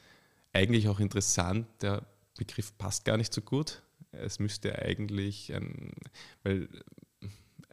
[0.53, 2.05] eigentlich auch interessant, der
[2.37, 3.83] Begriff passt gar nicht so gut.
[4.11, 5.93] Es müsste eigentlich, ein,
[6.43, 6.69] weil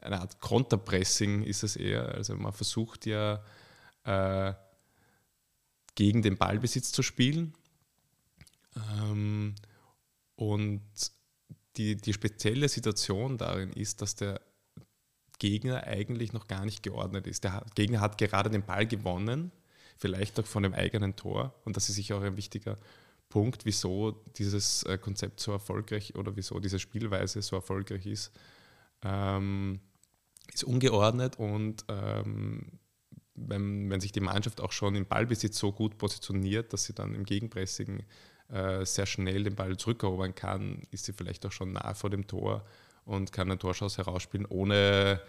[0.02, 2.10] eine Art Konterpressing ist es eher.
[2.10, 3.44] Also man versucht ja
[4.04, 4.54] äh,
[5.96, 7.54] gegen den Ballbesitz zu spielen.
[8.76, 9.56] Ähm,
[10.36, 10.82] und
[11.78, 14.42] die, die spezielle Situation darin ist, dass der
[15.40, 17.44] Gegner eigentlich noch gar nicht geordnet ist.
[17.44, 19.52] Der Gegner hat gerade den Ball gewonnen,
[19.98, 21.54] vielleicht auch von dem eigenen Tor.
[21.66, 22.78] Und das ist sicher auch ein wichtiger
[23.30, 28.32] Punkt, wieso dieses äh, Konzept so erfolgreich oder wieso diese Spielweise so erfolgreich ist.
[29.02, 29.80] Ähm,
[30.54, 32.80] ist ungeordnet und ähm,
[33.36, 37.16] wenn, wenn sich die Mannschaft auch schon im Ballbesitz so gut positioniert, dass sie dann
[37.16, 38.04] im Gegenpressing
[38.50, 42.28] äh, sehr schnell den Ball zurückerobern kann, ist sie vielleicht auch schon nah vor dem
[42.28, 42.66] Tor
[43.06, 45.22] und kann einen Torschuss herausspielen, ohne,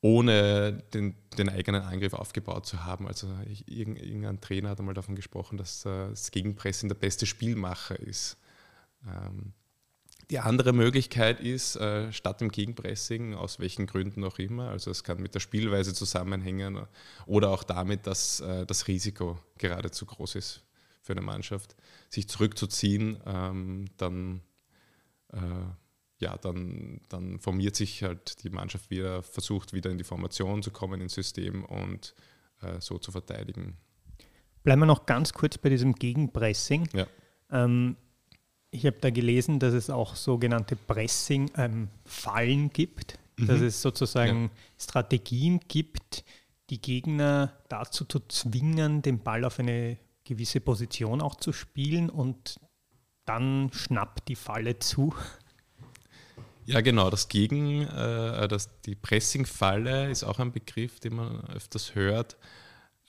[0.00, 3.06] ohne den, den eigenen Angriff aufgebaut zu haben.
[3.06, 7.98] Also ich, irgendein Trainer hat einmal davon gesprochen, dass äh, das Gegenpressing der beste Spielmacher
[7.98, 8.36] ist.
[9.06, 9.52] Ähm,
[10.34, 15.04] die andere Möglichkeit ist, äh, statt dem Gegenpressing, aus welchen Gründen auch immer, also es
[15.04, 16.88] kann mit der Spielweise zusammenhängen
[17.26, 20.64] oder auch damit, dass äh, das Risiko gerade zu groß ist
[21.02, 21.76] für eine Mannschaft,
[22.08, 24.40] sich zurückzuziehen, ähm, dann,
[25.32, 25.38] äh,
[26.18, 30.72] ja, dann, dann formiert sich halt die Mannschaft wieder, versucht wieder in die Formation zu
[30.72, 32.14] kommen, ins System und
[32.78, 33.76] so zu verteidigen.
[34.62, 36.88] Bleiben wir noch ganz kurz bei diesem Gegenpressing.
[36.94, 37.06] Ja.
[37.50, 37.96] Ähm,
[38.74, 41.88] ich habe da gelesen, dass es auch sogenannte Pressing-Fallen
[42.60, 43.46] ähm, gibt, mhm.
[43.46, 44.50] dass es sozusagen ja.
[44.78, 46.24] Strategien gibt,
[46.70, 52.58] die Gegner dazu zu zwingen, den Ball auf eine gewisse Position auch zu spielen und
[53.26, 55.14] dann schnappt die Falle zu.
[56.66, 57.10] Ja, genau.
[57.10, 62.36] Das Gegen, äh, das, die Pressing-Falle ist auch ein Begriff, den man öfters hört.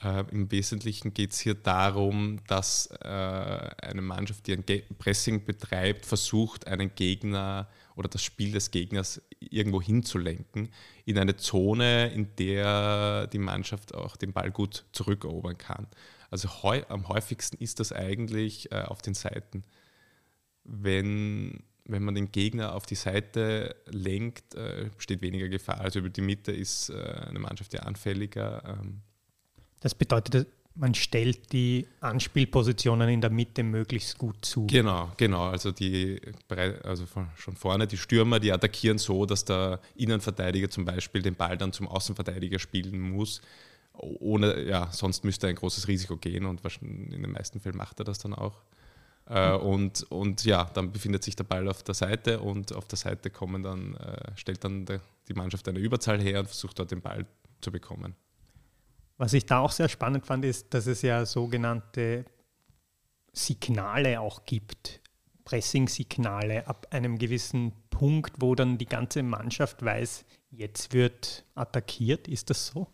[0.06, 4.64] Äh, Im Wesentlichen geht es hier darum, dass äh, eine Mannschaft, die ein
[5.00, 10.70] Pressing betreibt, versucht, einen Gegner oder das Spiel des Gegners irgendwo hinzulenken,
[11.06, 15.88] in eine Zone, in der die Mannschaft auch den Ball gut zurückerobern kann.
[16.30, 19.64] Also heu am häufigsten ist das eigentlich äh, auf den Seiten.
[20.64, 25.82] Wenn, wenn man den Gegner auf die Seite lenkt, äh, besteht weniger Gefahr.
[25.82, 26.94] Also über die Mitte ist äh,
[27.28, 28.78] eine Mannschaft ja anfälliger.
[28.82, 29.02] Ähm,
[29.86, 34.66] das bedeutet, man stellt die Anspielpositionen in der Mitte möglichst gut zu.
[34.66, 35.44] Genau, genau.
[35.44, 36.20] Also, die,
[36.84, 41.56] also schon vorne die Stürmer, die attackieren so, dass der Innenverteidiger zum Beispiel den Ball
[41.56, 43.44] dann zum Außenverteidiger spielen muss.
[43.94, 48.00] Ohne, ja, sonst müsste er ein großes Risiko gehen und in den meisten Fällen macht
[48.00, 48.64] er das dann auch.
[49.28, 52.98] Äh, und, und ja, dann befindet sich der Ball auf der Seite und auf der
[52.98, 54.88] Seite kommen dann, äh, stellt dann
[55.28, 57.28] die Mannschaft eine Überzahl her und versucht dort den Ball
[57.62, 58.16] zu bekommen.
[59.18, 62.26] Was ich da auch sehr spannend fand, ist, dass es ja sogenannte
[63.32, 65.02] Signale auch gibt,
[65.46, 72.28] Pressing-Signale ab einem gewissen Punkt, wo dann die ganze Mannschaft weiß, jetzt wird attackiert.
[72.28, 72.88] Ist das so?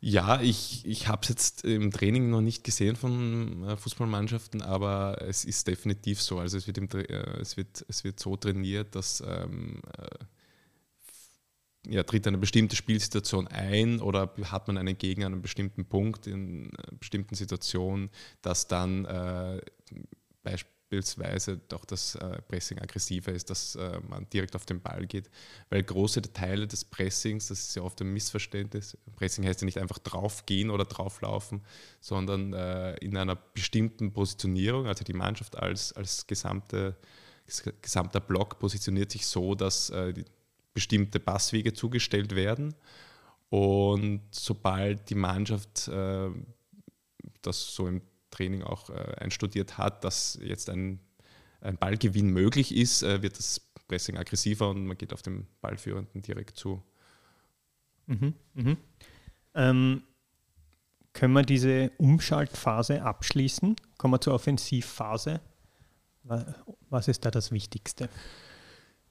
[0.00, 5.22] Ja, ich, ich habe es jetzt im Training noch nicht gesehen von äh, Fußballmannschaften, aber
[5.22, 6.38] es ist definitiv so.
[6.38, 10.06] Also es wird, im, äh, es wird, es wird so trainiert, dass ähm, äh,
[11.88, 16.26] ja, tritt eine bestimmte Spielsituation ein oder hat man einen Gegner an einem bestimmten Punkt
[16.26, 18.10] in einer bestimmten Situation,
[18.42, 19.60] dass dann äh,
[20.42, 25.30] beispielsweise doch das äh, Pressing aggressiver ist, dass äh, man direkt auf den Ball geht,
[25.70, 29.78] weil große Teile des Pressings, das ist ja oft ein Missverständnis, Pressing heißt ja nicht
[29.78, 31.62] einfach draufgehen oder drauflaufen,
[32.00, 36.96] sondern äh, in einer bestimmten Positionierung, also die Mannschaft als, als gesamte
[37.80, 40.24] gesamter Block positioniert sich so, dass äh, die,
[40.76, 42.74] bestimmte Passwege zugestellt werden.
[43.48, 46.28] Und sobald die Mannschaft äh,
[47.40, 51.00] das so im Training auch äh, einstudiert hat, dass jetzt ein,
[51.62, 56.20] ein Ballgewinn möglich ist, äh, wird das Pressing aggressiver und man geht auf den Ballführenden
[56.20, 56.82] direkt zu.
[58.06, 58.76] Mhm, mhm.
[59.54, 60.02] Ähm,
[61.14, 63.76] können wir diese Umschaltphase abschließen?
[63.96, 65.40] Kommen wir zur Offensivphase.
[66.90, 68.10] Was ist da das Wichtigste?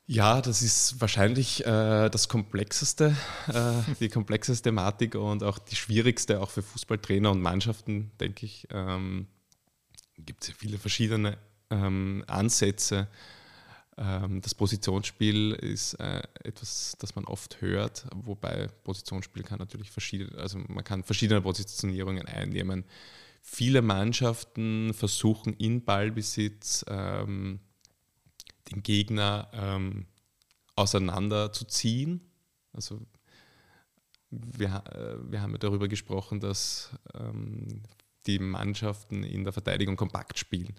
[0.07, 3.15] Ja, das ist wahrscheinlich äh, das komplexeste,
[3.47, 8.67] äh, die komplexeste Thematik und auch die schwierigste, auch für Fußballtrainer und Mannschaften, denke ich.
[8.69, 9.27] Ähm,
[10.17, 11.37] Gibt es ja viele verschiedene
[11.71, 13.07] ähm, Ansätze.
[13.97, 20.37] Ähm, das Positionsspiel ist äh, etwas, das man oft hört, wobei Positionsspiel kann natürlich verschiedene,
[20.37, 22.85] also man kann verschiedene Positionierungen einnehmen.
[23.41, 27.59] Viele Mannschaften versuchen in Ballbesitz ähm,
[28.71, 30.05] den Gegner ähm,
[30.75, 32.21] auseinanderzuziehen.
[32.73, 33.01] Also
[34.29, 37.83] wir, äh, wir haben ja darüber gesprochen, dass ähm,
[38.27, 40.75] die Mannschaften in der Verteidigung kompakt spielen.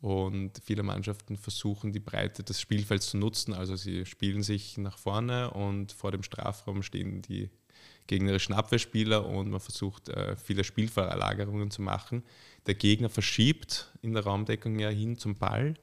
[0.00, 3.52] Und viele Mannschaften versuchen, die Breite des Spielfelds zu nutzen.
[3.52, 7.50] Also sie spielen sich nach vorne und vor dem Strafraum stehen die
[8.06, 12.22] gegnerischen Abwehrspieler und man versucht, äh, viele Spielverlagerungen zu machen.
[12.66, 15.74] Der Gegner verschiebt in der Raumdeckung ja hin zum Ball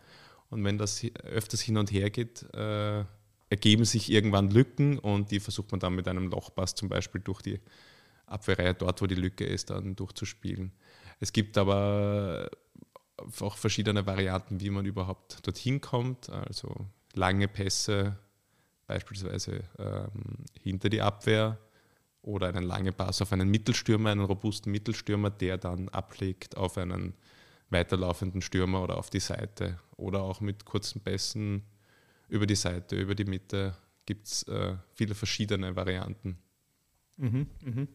[0.50, 3.04] und wenn das öfters hin und her geht, äh,
[3.50, 7.42] ergeben sich irgendwann Lücken und die versucht man dann mit einem Lochpass zum Beispiel durch
[7.42, 7.60] die
[8.26, 10.72] Abwehrreihe dort, wo die Lücke ist, dann durchzuspielen.
[11.20, 12.50] Es gibt aber
[13.40, 16.30] auch verschiedene Varianten, wie man überhaupt dorthin kommt.
[16.30, 16.74] Also
[17.14, 18.18] lange Pässe,
[18.88, 21.58] beispielsweise ähm, hinter die Abwehr
[22.22, 27.14] oder einen langen Pass auf einen Mittelstürmer, einen robusten Mittelstürmer, der dann ablegt auf einen
[27.70, 31.64] weiterlaufenden Stürmer oder auf die Seite oder auch mit kurzen Pässen
[32.28, 33.76] über die Seite, über die Mitte
[34.06, 36.38] gibt es äh, viele verschiedene Varianten.
[37.18, 37.88] Mhm, mh.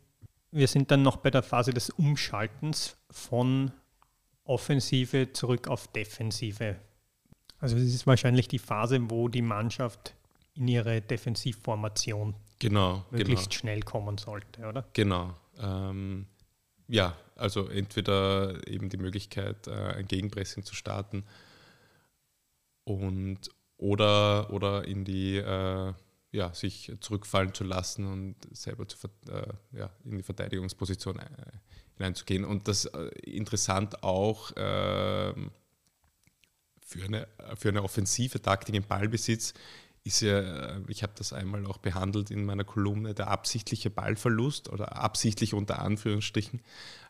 [0.53, 3.71] Wir sind dann noch bei der Phase des Umschaltens von
[4.45, 6.77] Offensive zurück auf Defensive.
[7.61, 10.17] Also es ist wahrscheinlich die Phase, wo die Mannschaft
[10.55, 13.59] in ihre Defensivformation genau, möglichst genau.
[13.61, 14.89] schnell kommen sollte, oder?
[14.93, 15.35] Genau.
[15.59, 16.27] Ähm,
[16.89, 21.25] ja, also entweder eben die Möglichkeit, äh, ein Gegenpressing zu starten
[22.85, 25.93] und oder, oder in die äh,
[26.33, 28.97] ja, sich zurückfallen zu lassen und selber zu,
[29.29, 31.25] äh, ja, in die Verteidigungsposition äh,
[31.97, 32.45] hineinzugehen.
[32.45, 35.51] Und das äh, interessant auch ähm,
[36.81, 37.27] für, eine,
[37.57, 39.55] für eine offensive Taktik im Ballbesitz
[40.03, 44.71] ist ja, äh, ich habe das einmal auch behandelt in meiner Kolumne, der absichtliche Ballverlust
[44.71, 46.61] oder absichtlich unter Anführungsstrichen,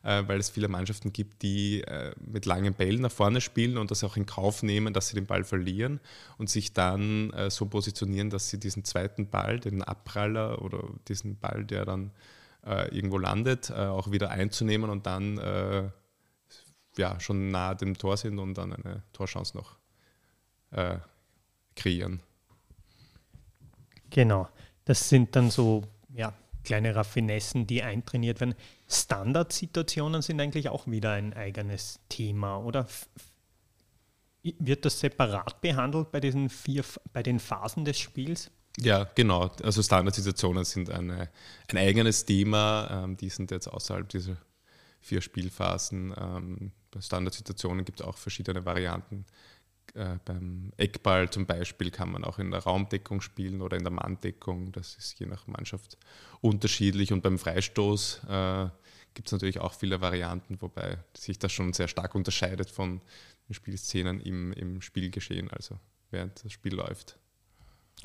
[0.03, 3.93] äh, weil es viele Mannschaften gibt, die äh, mit langen Bällen nach vorne spielen und
[3.93, 6.01] das auch in Kauf nehmen, dass sie den Ball verlieren
[6.37, 11.65] und sich dann so positionieren, dass sie diesen zweiten Ball, den Abpraller oder diesen Ball,
[11.65, 12.13] der dann
[12.91, 15.93] irgendwo landet, auch wieder einzunehmen und dann
[16.97, 19.77] ja, schon nahe dem Tor sind und dann eine Torchance noch
[21.75, 22.21] kreieren.
[24.11, 24.49] Genau,
[24.85, 28.55] das sind dann so ja, kleine Raffinessen, die eintrainiert werden.
[28.89, 32.87] Standardsituationen sind eigentlich auch wieder ein eigenes Thema, oder?
[34.43, 38.51] Wird das separat behandelt bei diesen vier, bei den Phasen des Spiels?
[38.79, 39.51] Ja, genau.
[39.63, 41.29] Also Standardsituationen sind eine,
[41.69, 43.05] ein eigenes Thema.
[43.05, 44.37] Ähm, die sind jetzt außerhalb dieser
[45.01, 46.15] vier Spielphasen.
[46.19, 49.27] Ähm, bei Standardsituationen gibt es auch verschiedene Varianten.
[49.95, 53.93] Äh, beim Eckball zum Beispiel kann man auch in der Raumdeckung spielen oder in der
[53.93, 54.73] Manndeckung.
[54.73, 55.99] Das ist je nach Mannschaft
[56.41, 57.13] unterschiedlich.
[57.13, 58.69] Und beim Freistoß äh,
[59.15, 63.01] gibt es natürlich auch viele Varianten, wobei sich das schon sehr stark unterscheidet von
[63.49, 65.79] den Spielszenen im, im Spielgeschehen, also
[66.11, 67.19] während das Spiel läuft.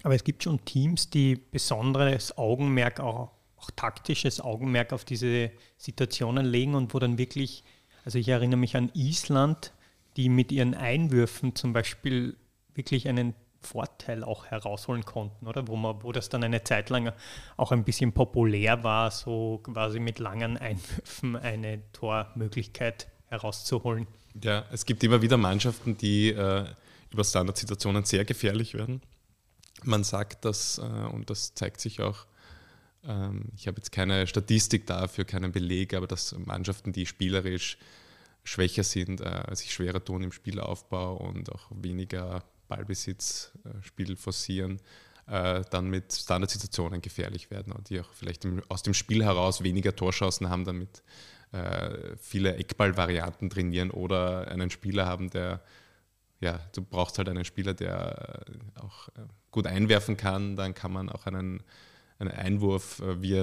[0.04, 6.46] Aber es gibt schon Teams, die besonderes Augenmerk, auch, auch taktisches Augenmerk auf diese Situationen
[6.46, 7.64] legen und wo dann wirklich,
[8.04, 9.72] also ich erinnere mich an Island,
[10.18, 12.38] die mit ihren Einwürfen zum Beispiel
[12.74, 15.68] wirklich einen Vorteil auch herausholen konnten, oder?
[15.68, 17.12] Wo, man, wo das dann eine Zeit lang
[17.58, 24.08] auch ein bisschen populär war, so quasi mit langen Einwürfen eine Tormöglichkeit herauszuholen.
[24.42, 26.66] Ja, es gibt immer wieder Mannschaften, die äh,
[27.12, 29.02] über Standardsituationen sehr gefährlich werden.
[29.84, 32.26] Man sagt das, äh, und das zeigt sich auch,
[33.08, 37.78] ähm, ich habe jetzt keine Statistik dafür, keinen Beleg, aber dass Mannschaften, die spielerisch
[38.46, 44.80] schwächer sind, äh, sich schwerer tun im Spielaufbau und auch weniger Ballbesitz, äh, Spiel forcieren,
[45.28, 49.64] äh, dann mit Standardsituationen gefährlich werden und die auch vielleicht im, aus dem Spiel heraus
[49.64, 51.04] weniger Torschancen haben, damit
[51.52, 55.62] äh, viele Eckballvarianten trainieren oder einen Spieler haben, der
[56.42, 60.92] ja, du brauchst halt einen Spieler, der äh, auch äh, gut einwerfen kann, dann kann
[60.92, 61.64] man auch einen,
[62.20, 63.34] einen Einwurf wie,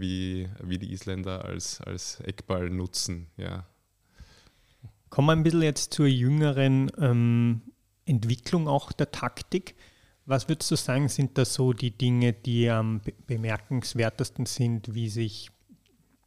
[0.00, 3.26] wie, wie die Isländer als, als Eckball nutzen.
[3.36, 3.66] Ja.
[5.12, 7.60] Kommen wir ein bisschen jetzt zur jüngeren ähm,
[8.06, 9.74] Entwicklung auch der Taktik.
[10.24, 15.50] Was würdest du sagen, sind da so die Dinge, die am bemerkenswertesten sind, wie sich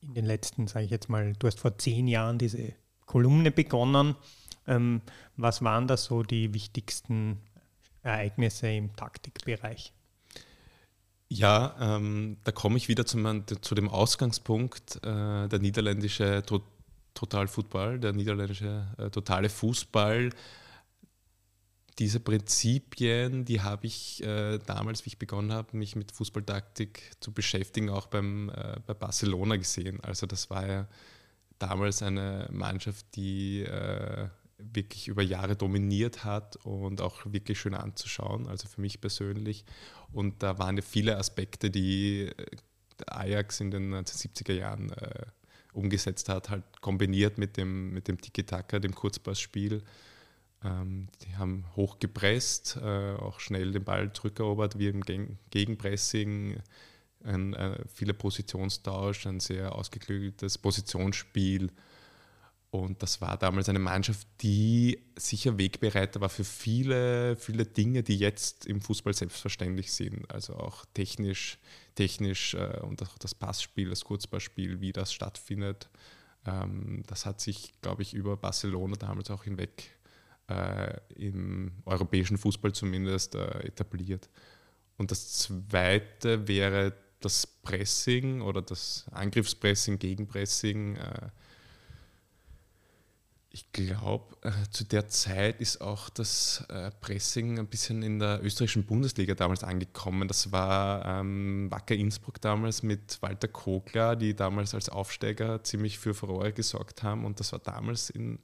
[0.01, 2.73] in den letzten, sage ich jetzt mal, du hast vor zehn Jahren diese
[3.07, 4.17] Kolumne begonnen.
[4.67, 5.01] Ähm,
[5.35, 7.39] was waren da so die wichtigsten
[8.03, 9.93] Ereignisse im Taktikbereich?
[11.27, 16.43] Ja, ähm, da komme ich wieder zum, zu dem Ausgangspunkt, äh, der niederländische
[17.15, 20.29] Total Football, der niederländische äh, totale Fußball.
[21.97, 27.31] Diese Prinzipien, die habe ich äh, damals, wie ich begonnen habe, mich mit Fußballtaktik zu
[27.31, 30.01] beschäftigen, auch beim, äh, bei Barcelona gesehen.
[30.01, 30.87] Also das war ja
[31.57, 38.47] damals eine Mannschaft, die äh, wirklich über Jahre dominiert hat und auch wirklich schön anzuschauen,
[38.47, 39.65] also für mich persönlich.
[40.11, 42.45] Und da waren ja viele Aspekte, die äh,
[43.07, 45.25] Ajax in den 1970er Jahren äh,
[45.75, 49.83] umgesetzt hat, halt kombiniert mit dem, mit dem Tiki-Taka, dem Kurzpassspiel.
[50.63, 55.03] Ähm, die haben hoch gepresst, äh, auch schnell den Ball zurückerobert, wie im
[55.51, 56.57] Gegenpressing,
[57.23, 61.71] ein, äh, viele Positionstausch, ein sehr ausgeklügeltes Positionsspiel
[62.75, 68.17] und das war damals eine Mannschaft, die sicher Wegbereiter war für viele, viele Dinge, die
[68.17, 70.29] jetzt im Fußball selbstverständlich sind.
[70.29, 71.57] Also auch technisch,
[71.95, 75.89] technisch äh, und auch das Passspiel, das Kurzpassspiel, wie das stattfindet.
[76.45, 79.91] Ähm, das hat sich, glaube ich, über Barcelona damals auch hinweg
[80.49, 84.29] äh, im europäischen Fußball zumindest äh, etabliert.
[84.97, 90.97] Und das Zweite wäre das Pressing oder das Angriffspressing, Gegenpressing.
[93.55, 98.43] Ich glaube, äh, zu der Zeit ist auch das äh, Pressing ein bisschen in der
[98.43, 100.27] österreichischen Bundesliga damals angekommen.
[100.27, 106.13] Das war ähm, Wacker Innsbruck damals mit Walter Kogler, die damals als Aufsteiger ziemlich für
[106.13, 107.23] Furore gesorgt haben.
[107.23, 108.39] Und das war damals in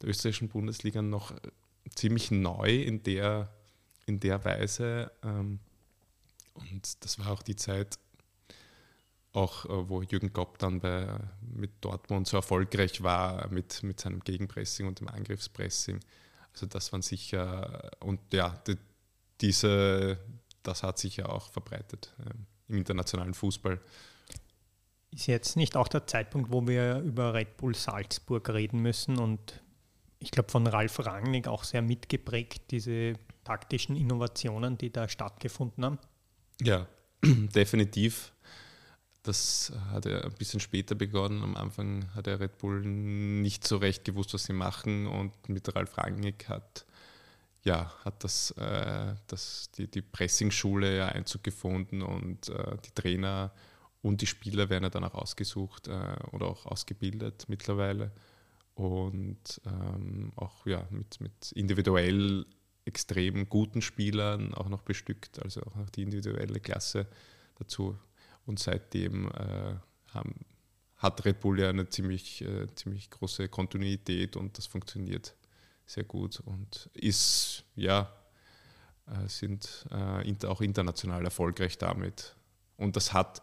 [0.00, 1.38] der österreichischen Bundesliga noch äh,
[1.96, 3.52] ziemlich neu in der,
[4.06, 5.10] in der Weise.
[5.24, 5.58] Ähm,
[6.54, 7.98] und das war auch die Zeit,
[9.32, 11.06] auch äh, wo Jürgen Klopp dann bei,
[11.40, 16.00] mit Dortmund so erfolgreich war mit, mit seinem Gegenpressing und dem Angriffspressing.
[16.52, 18.76] Also das waren sicher, und ja, die,
[19.40, 20.18] diese,
[20.62, 22.30] das hat sich ja auch verbreitet äh,
[22.68, 23.80] im internationalen Fußball.
[25.10, 29.62] Ist jetzt nicht auch der Zeitpunkt, wo wir über Red Bull Salzburg reden müssen und
[30.18, 33.14] ich glaube von Ralf Rangnick auch sehr mitgeprägt, diese
[33.44, 35.98] taktischen Innovationen, die da stattgefunden haben?
[36.60, 36.86] Ja,
[37.22, 38.32] definitiv.
[39.22, 41.42] Das hat er ein bisschen später begonnen.
[41.42, 45.06] Am Anfang hat er Red Bull nicht so recht gewusst, was sie machen.
[45.06, 46.84] Und mit Ralf Rangnick hat,
[47.62, 53.52] ja, hat das, äh, das, die, die Pressing-Schule ja Einzug gefunden und äh, die Trainer
[54.02, 58.10] und die Spieler werden ja dann auch ausgesucht äh, oder auch ausgebildet mittlerweile
[58.74, 62.44] und ähm, auch ja, mit, mit individuell
[62.84, 67.06] extrem guten Spielern auch noch bestückt, also auch noch die individuelle Klasse
[67.58, 67.96] dazu.
[68.46, 69.74] Und seitdem äh,
[70.12, 70.34] haben,
[70.96, 75.34] hat Red Bull ja eine ziemlich, äh, ziemlich große Kontinuität und das funktioniert
[75.86, 78.12] sehr gut und ist, ja,
[79.06, 82.36] äh, sind äh, auch international erfolgreich damit.
[82.76, 83.42] Und das hat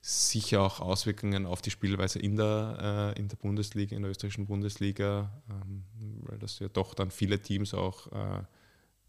[0.00, 4.46] sicher auch Auswirkungen auf die Spielweise in der, äh, in der Bundesliga, in der österreichischen
[4.46, 5.84] Bundesliga, ähm,
[6.22, 8.42] weil das ja doch dann viele Teams auch äh,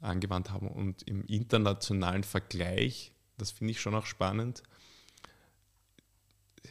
[0.01, 0.67] angewandt haben.
[0.67, 4.63] Und im internationalen Vergleich, das finde ich schon auch spannend,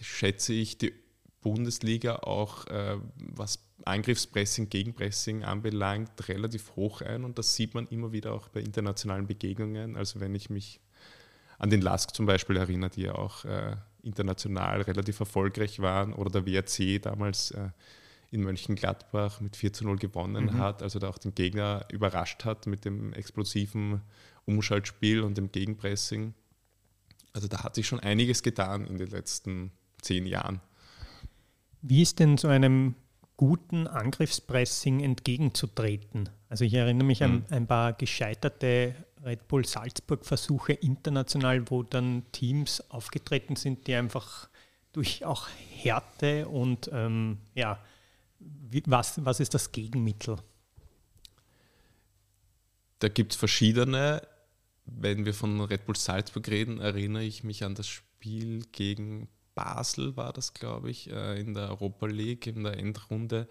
[0.01, 0.93] schätze ich die
[1.41, 7.25] Bundesliga auch, äh, was Angriffspressing, Gegenpressing anbelangt, relativ hoch ein.
[7.25, 9.97] Und das sieht man immer wieder auch bei internationalen Begegnungen.
[9.97, 10.81] Also wenn ich mich
[11.59, 16.43] an den Lask zum Beispiel erinnere, die ja auch äh, international relativ erfolgreich waren, oder
[16.43, 17.71] der WRC damals äh,
[18.31, 20.59] in Mönchengladbach mit 4 zu 0 gewonnen mhm.
[20.59, 24.03] hat, also da auch den Gegner überrascht hat mit dem explosiven
[24.45, 26.35] Umschaltspiel und dem Gegenpressing.
[27.33, 29.73] Also da hat sich schon einiges getan in den letzten
[30.03, 30.61] zehn Jahren.
[31.83, 32.95] Wie ist denn so einem
[33.37, 36.29] guten Angriffspressing entgegenzutreten?
[36.49, 37.27] Also ich erinnere mich mhm.
[37.27, 38.95] an ein paar gescheiterte
[39.25, 44.49] Red Bull Salzburg-Versuche international, wo dann Teams aufgetreten sind, die einfach
[44.93, 47.79] durch auch Härte und ähm, ja,
[48.39, 50.37] wie, was, was ist das Gegenmittel?
[53.01, 54.23] Da gibt es verschiedene.
[54.87, 59.29] Wenn wir von Red Bull Salzburg reden, erinnere ich mich an das Spiel gegen
[59.59, 63.49] Basel, war das, glaube ich, äh, in der Europa League, in der Endrunde.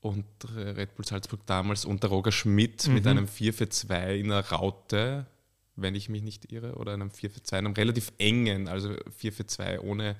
[0.00, 0.26] Und
[0.56, 2.94] Red Bull Salzburg damals unter Roger Schmidt mhm.
[2.94, 5.26] mit einem 4 für 2 in einer Raute,
[5.76, 9.32] wenn ich mich nicht irre, oder einem 4 für 2, einem relativ engen, also 4
[9.32, 10.16] für 2 ohne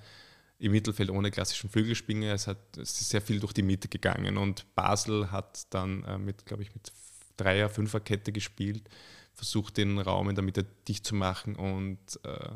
[0.60, 2.32] im Mittelfeld ohne klassischen Flügelspinger.
[2.32, 6.18] Es, hat, es ist sehr viel durch die Mitte gegangen und Basel hat dann äh,
[6.18, 6.92] mit, glaube ich, mit
[7.36, 8.88] Dreier-, Fünfer-Kette gespielt,
[9.32, 12.50] versucht den Raum in der Mitte dicht zu machen und äh,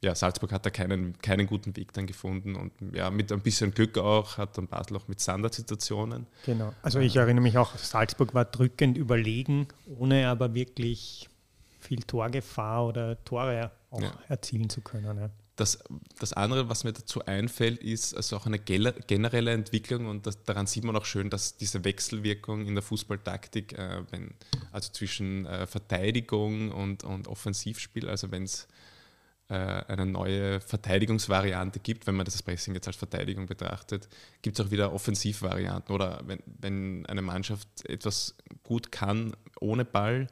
[0.00, 3.72] ja, Salzburg hat da keinen, keinen guten Weg dann gefunden und ja, mit ein bisschen
[3.72, 6.26] Glück auch hat dann Basel auch mit Standardsituationen.
[6.46, 9.66] Genau, also ich erinnere mich auch, Salzburg war drückend überlegen,
[9.98, 11.28] ohne aber wirklich
[11.80, 14.12] viel Torgefahr oder Tore auch ja.
[14.28, 15.18] erzielen zu können.
[15.18, 15.30] Ja.
[15.56, 15.80] Das,
[16.20, 20.68] das andere, was mir dazu einfällt, ist also auch eine generelle Entwicklung und das, daran
[20.68, 24.34] sieht man auch schön, dass diese Wechselwirkung in der Fußballtaktik, äh, wenn,
[24.70, 28.68] also zwischen äh, Verteidigung und, und Offensivspiel, also wenn es
[29.54, 34.08] eine neue Verteidigungsvariante gibt, wenn man das Pressing jetzt als Verteidigung betrachtet,
[34.42, 35.94] gibt es auch wieder Offensivvarianten.
[35.94, 40.26] Oder wenn, wenn eine Mannschaft etwas gut kann ohne Ball,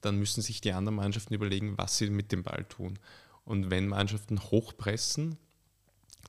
[0.00, 2.98] dann müssen sich die anderen Mannschaften überlegen, was sie mit dem Ball tun.
[3.44, 5.38] Und wenn Mannschaften hochpressen,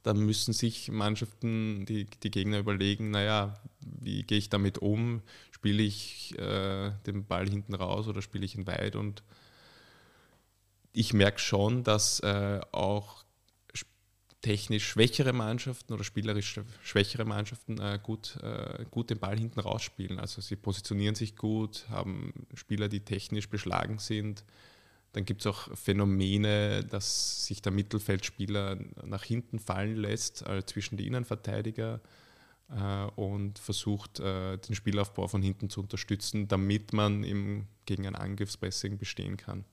[0.03, 5.21] dann müssen sich Mannschaften, die, die Gegner überlegen, naja, wie gehe ich damit um?
[5.51, 8.95] Spiele ich äh, den Ball hinten raus oder spiele ich ihn weit?
[8.95, 9.23] Und
[10.99, 13.23] ich merke schon, dass äh, auch
[14.41, 20.19] technisch schwächere Mannschaften oder spielerisch schwächere Mannschaften äh, gut, äh, gut den Ball hinten rausspielen.
[20.19, 24.43] Also sie positionieren sich gut, haben Spieler, die technisch beschlagen sind,
[25.13, 30.97] dann gibt es auch Phänomene, dass sich der Mittelfeldspieler nach hinten fallen lässt äh, zwischen
[30.97, 32.01] die Innenverteidiger
[32.69, 38.15] äh, und versucht, äh, den Spielaufbau von hinten zu unterstützen, damit man im, gegen ein
[38.15, 39.63] Angriffspressing bestehen kann.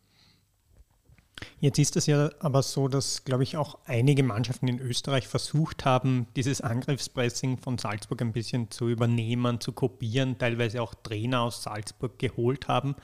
[1.61, 5.85] Jetzt ist es ja aber so, dass, glaube ich, auch einige Mannschaften in Österreich versucht
[5.85, 11.63] haben, dieses Angriffspressing von Salzburg ein bisschen zu übernehmen, zu kopieren, teilweise auch Trainer aus
[11.63, 12.97] Salzburg geholt haben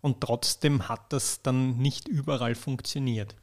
[0.00, 3.34] und trotzdem hat das dann nicht überall funktioniert.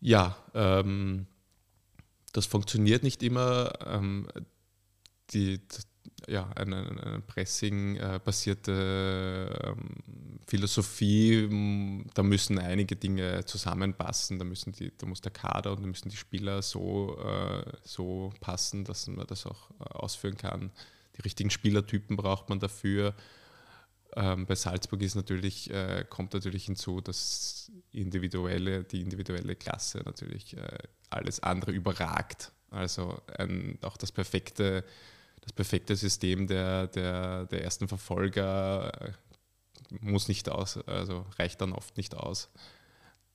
[0.00, 1.26] Ja, ähm,
[2.32, 3.72] das funktioniert nicht immer.
[3.86, 4.28] Ähm,
[5.30, 5.60] die,
[6.26, 8.72] ja, eine, eine Pressing-basierte
[9.64, 9.96] ähm,
[10.46, 15.86] Philosophie, da müssen einige Dinge zusammenpassen, da, müssen die, da muss der Kader und da
[15.86, 20.70] müssen die Spieler so, äh, so passen, dass man das auch äh, ausführen kann.
[21.16, 23.14] Die richtigen Spielertypen braucht man dafür.
[24.16, 30.56] Ähm, bei Salzburg ist natürlich, äh, kommt natürlich hinzu, dass individuelle, die individuelle Klasse natürlich
[31.10, 32.52] alles andere überragt.
[32.70, 34.84] Also ein, auch das perfekte,
[35.48, 39.12] das perfekte System der, der, der ersten Verfolger äh,
[40.00, 42.50] muss nicht aus, also reicht dann oft nicht aus.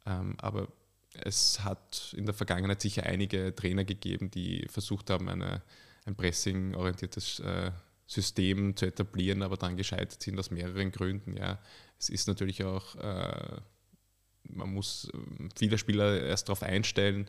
[0.05, 0.67] Ähm, aber
[1.13, 5.61] es hat in der Vergangenheit sicher einige Trainer gegeben, die versucht haben, eine,
[6.05, 7.71] ein pressing-orientiertes äh,
[8.05, 11.35] System zu etablieren, aber dann gescheitert sind aus mehreren Gründen.
[11.35, 11.59] Ja.
[11.97, 13.61] Es ist natürlich auch äh,
[14.49, 15.09] man muss
[15.55, 17.27] viele Spieler erst darauf einstellen,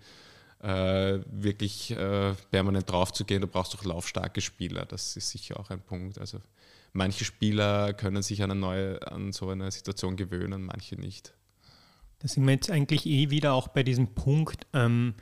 [0.64, 3.42] äh, wirklich äh, permanent drauf zu gehen.
[3.42, 4.86] Du brauchst auch laufstarke Spieler.
[4.86, 6.18] Das ist sicher auch ein Punkt.
[6.18, 6.40] Also
[6.92, 11.34] manche Spieler können sich an, eine neue, an so eine Situation gewöhnen, manche nicht.
[12.20, 14.66] Da sind wir jetzt eigentlich eh wieder auch bei diesem Punkt.
[14.72, 15.14] Ähm,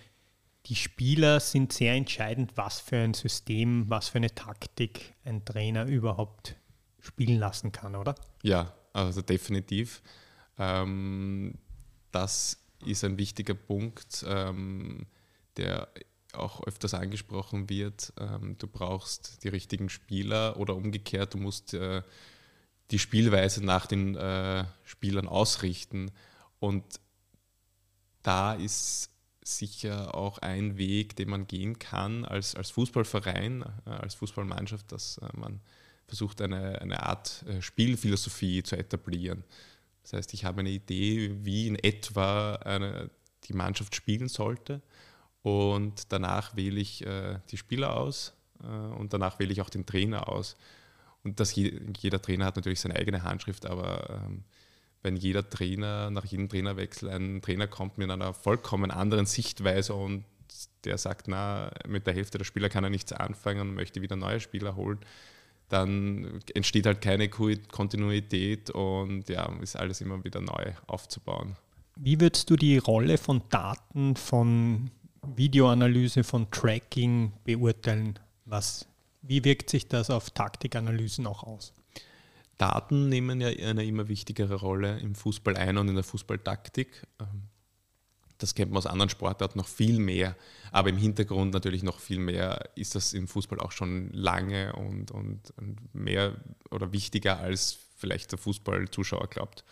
[0.66, 5.86] die Spieler sind sehr entscheidend, was für ein System, was für eine Taktik ein Trainer
[5.86, 6.54] überhaupt
[7.00, 8.14] spielen lassen kann, oder?
[8.44, 10.02] Ja, also definitiv.
[10.56, 11.54] Ähm,
[12.12, 14.24] das ist ein wichtiger Punkt.
[14.28, 15.06] Ähm,
[15.56, 15.88] der
[16.34, 22.02] auch öfters angesprochen wird, ähm, du brauchst die richtigen Spieler oder umgekehrt, du musst äh,
[22.90, 26.10] die Spielweise nach den äh, Spielern ausrichten.
[26.58, 26.84] Und
[28.22, 29.10] da ist
[29.42, 35.18] sicher auch ein Weg, den man gehen kann als, als Fußballverein, äh, als Fußballmannschaft, dass
[35.18, 35.60] äh, man
[36.06, 39.44] versucht, eine, eine Art äh, Spielphilosophie zu etablieren.
[40.02, 43.10] Das heißt, ich habe eine Idee, wie in etwa eine,
[43.44, 44.82] die Mannschaft spielen sollte
[45.42, 49.86] und danach wähle ich äh, die Spieler aus äh, und danach wähle ich auch den
[49.86, 50.56] Trainer aus.
[51.24, 54.44] Und das, jeder Trainer hat natürlich seine eigene Handschrift, aber ähm,
[55.02, 60.24] wenn jeder Trainer nach jedem Trainerwechsel ein Trainer kommt mit einer vollkommen anderen Sichtweise und
[60.84, 64.16] der sagt, na, mit der Hälfte der Spieler kann er nichts anfangen und möchte wieder
[64.16, 64.98] neue Spieler holen,
[65.68, 71.56] dann entsteht halt keine Kontinuität und ja, ist alles immer wieder neu aufzubauen.
[71.96, 74.90] Wie würdest du die Rolle von Daten, von
[75.22, 78.18] Videoanalyse von Tracking beurteilen?
[78.44, 78.86] Was,
[79.22, 81.72] wie wirkt sich das auf Taktikanalysen auch aus?
[82.58, 87.06] Daten nehmen ja eine immer wichtigere Rolle im Fußball ein und in der Fußballtaktik.
[87.20, 87.48] Ähm,
[88.38, 90.36] das kennt man aus anderen Sportarten noch viel mehr,
[90.72, 95.12] aber im Hintergrund natürlich noch viel mehr ist das im Fußball auch schon lange und,
[95.12, 96.34] und, und mehr
[96.70, 99.64] oder wichtiger als vielleicht der Fußballzuschauer glaubt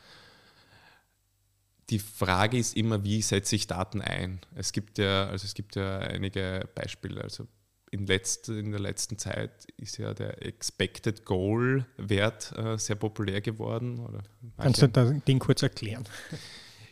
[1.91, 4.41] die Frage ist immer, wie setze ich Daten ein?
[4.55, 7.23] Es gibt ja, also es gibt ja einige Beispiele.
[7.23, 7.47] Also
[7.91, 13.41] in, letzt, in der letzten Zeit ist ja der Expected Goal Wert äh, sehr populär
[13.41, 14.23] geworden.
[14.57, 16.05] Kannst du den kurz erklären?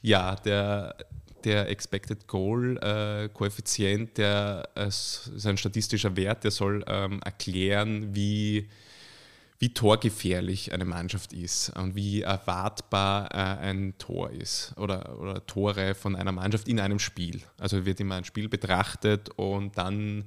[0.01, 0.95] Ja, der,
[1.43, 8.15] der Expected Goal äh, Koeffizient, der äh, ist ein statistischer Wert, der soll ähm, erklären,
[8.15, 8.69] wie
[9.59, 15.95] wie torgefährlich eine Mannschaft ist und wie erwartbar äh, ein Tor ist oder, oder Tore
[15.95, 17.43] von einer Mannschaft in einem Spiel.
[17.59, 20.27] Also wird immer ein Spiel betrachtet und dann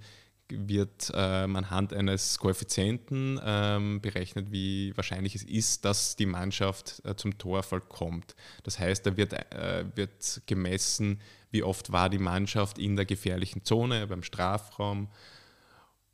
[0.51, 7.15] wird äh, anhand eines Koeffizienten ähm, berechnet, wie wahrscheinlich es ist, dass die Mannschaft äh,
[7.15, 8.35] zum Torfall kommt.
[8.63, 11.21] Das heißt, da wird, äh, wird gemessen,
[11.51, 15.09] wie oft war die Mannschaft in der gefährlichen Zone, beim Strafraum,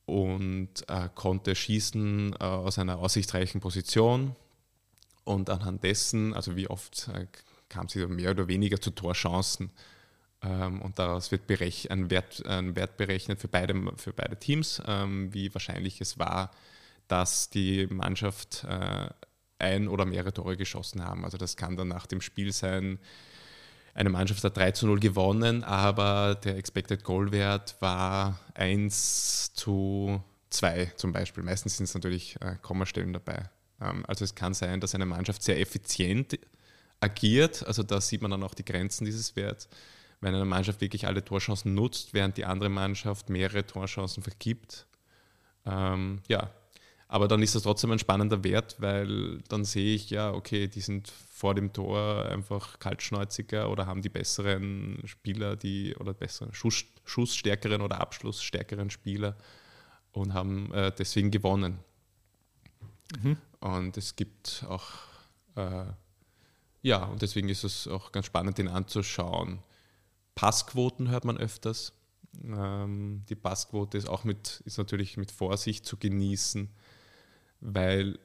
[0.07, 4.35] und äh, konnte schießen äh, aus einer aussichtsreichen Position.
[5.25, 7.27] Und anhand dessen, also wie oft äh,
[7.67, 9.69] kam sie mehr oder weniger zu Torchancen.
[10.41, 15.33] Ähm, und daraus wird ein Wert, ein, Wert, berechnet für beide, für beide Teams, ähm,
[15.33, 16.51] wie wahrscheinlich es war,
[17.09, 19.09] dass die Mannschaft äh,
[19.59, 21.25] ein oder mehrere Tore geschossen haben.
[21.25, 22.99] Also das kann dann nach dem Spiel sein,
[23.97, 30.23] eine Mannschaft hat 3 zu 0 gewonnen, aber der Expected Goal Wert war 1 zu
[30.51, 31.43] 2 zum Beispiel.
[31.43, 33.49] Meistens sind es natürlich äh, Kommastellen dabei.
[33.81, 36.37] Ähm, also es kann sein, dass eine Mannschaft sehr effizient
[36.99, 37.65] agiert.
[37.65, 39.67] Also da sieht man dann auch die Grenzen dieses Werts.
[40.21, 44.85] Wenn eine Mannschaft wirklich alle Torchancen nutzt, während die andere Mannschaft mehrere Torchancen vergibt.
[45.65, 46.51] Ähm, ja,
[47.09, 50.81] aber dann ist das trotzdem ein spannender Wert, weil dann sehe ich, ja, okay, die
[50.81, 56.83] sind vor dem Tor einfach kaltschnäuziger oder haben die besseren Spieler, die oder besseren Schuss,
[57.05, 59.37] Schussstärkeren oder Abschlussstärkeren Spieler
[60.11, 61.79] und haben äh, deswegen gewonnen.
[63.23, 63.37] Mhm.
[63.61, 64.91] Und es gibt auch,
[65.55, 65.85] äh,
[66.81, 69.59] ja, und deswegen ist es auch ganz spannend, den anzuschauen.
[70.35, 71.93] Passquoten hört man öfters.
[72.43, 76.69] Ähm, die Passquote ist auch mit, ist natürlich mit Vorsicht zu genießen
[77.59, 78.19] weil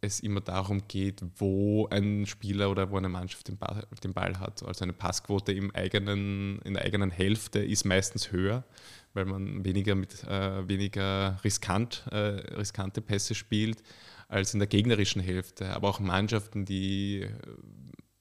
[0.00, 4.38] es immer darum geht, wo ein Spieler oder wo eine Mannschaft den Ball, den Ball,
[4.38, 4.62] hat.
[4.62, 8.64] Also eine Passquote im eigenen, in der eigenen Hälfte ist meistens höher,
[9.14, 13.82] weil man weniger, mit, äh, weniger riskant, äh, riskante Pässe spielt
[14.28, 15.70] als in der gegnerischen Hälfte.
[15.74, 17.30] Aber auch Mannschaften, die äh,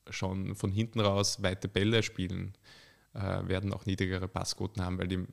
[0.10, 2.54] schon von hinten raus weite Bälle spielen,
[3.14, 5.26] äh, werden auch niedrigere Passquoten haben, weil die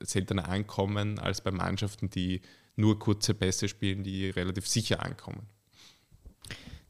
[0.00, 2.40] seltener ankommen als bei Mannschaften, die
[2.78, 5.42] nur kurze Pässe spielen, die relativ sicher ankommen.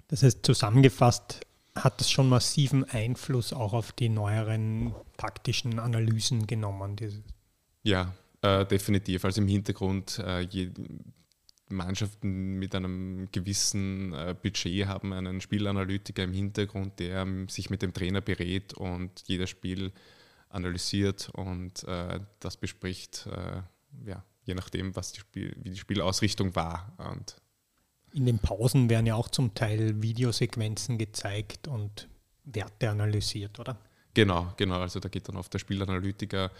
[0.08, 1.40] Das heißt, zusammengefasst
[1.74, 6.96] hat das schon massiven Einfluss auch auf die neueren taktischen Analysen genommen.
[7.82, 8.12] Ja,
[8.42, 9.24] äh, definitiv.
[9.24, 10.46] Also im Hintergrund, äh,
[11.70, 17.92] Mannschaften mit einem gewissen äh, Budget haben einen Spielanalytiker im Hintergrund, der sich mit dem
[17.92, 19.92] Trainer berät und jedes Spiel
[20.48, 23.60] analysiert und äh, das bespricht, äh,
[24.08, 26.92] ja, je nachdem, was die Spiel, wie die Spielausrichtung war.
[26.98, 27.36] Und
[28.12, 32.08] In den Pausen werden ja auch zum Teil Videosequenzen gezeigt und
[32.44, 33.78] Werte analysiert, oder?
[34.14, 34.80] Genau, genau.
[34.80, 36.50] Also da geht dann oft der Spielanalytiker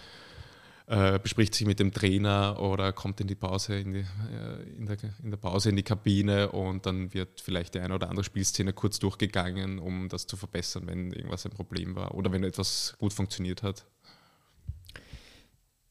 [0.89, 4.86] äh, bespricht sich mit dem Trainer oder kommt in die Pause, in, die, äh, in,
[4.86, 8.24] der, in, der, Pause in die Kabine und dann wird vielleicht die eine oder andere
[8.24, 12.95] Spielszene kurz durchgegangen, um das zu verbessern, wenn irgendwas ein Problem war oder wenn etwas
[12.99, 13.84] gut funktioniert hat.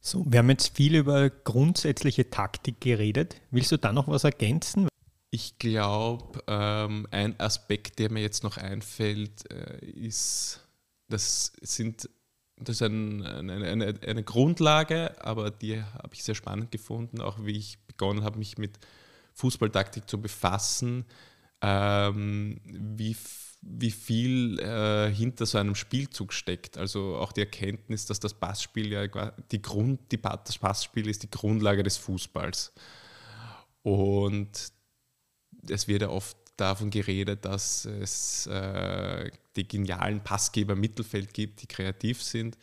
[0.07, 3.41] So, wir haben jetzt viel über grundsätzliche Taktik geredet.
[3.51, 4.87] Willst du da noch was ergänzen?
[5.31, 10.65] Ich glaube, ähm, ein Aspekt, der mir jetzt noch einfällt, äh, ist,
[11.09, 12.09] das sind
[12.55, 17.43] das ist ein, eine, eine, eine, Grundlage, aber die habe ich sehr spannend gefunden, auch
[17.43, 18.79] wie ich begonnen habe, mich mit
[19.33, 21.05] Fußballtaktik zu befassen,
[21.61, 23.15] ähm, wie,
[23.70, 26.78] wie viel äh, hinter so einem Spielzug steckt.
[26.78, 29.07] Also auch die Erkenntnis, dass das Passspiel ja
[29.51, 32.74] die Grund, die, das Passspiel ist die Grundlage des Fußballs.
[33.84, 34.72] Und
[35.70, 41.61] es wird ja oft davon geredet, dass es äh, die genialen Passgeber im Mittelfeld gibt,
[41.61, 42.57] die kreativ sind.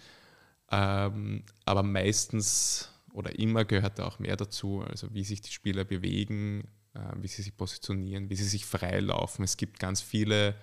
[0.70, 5.84] Ähm, aber meistens oder immer gehört da auch mehr dazu, also wie sich die Spieler
[5.84, 9.44] bewegen, äh, wie sie sich positionieren, wie sie sich freilaufen.
[9.44, 10.56] Es gibt ganz viele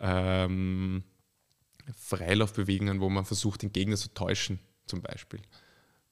[0.00, 1.04] ähm,
[1.96, 5.40] Freilaufbewegungen, wo man versucht, den Gegner zu täuschen, zum Beispiel.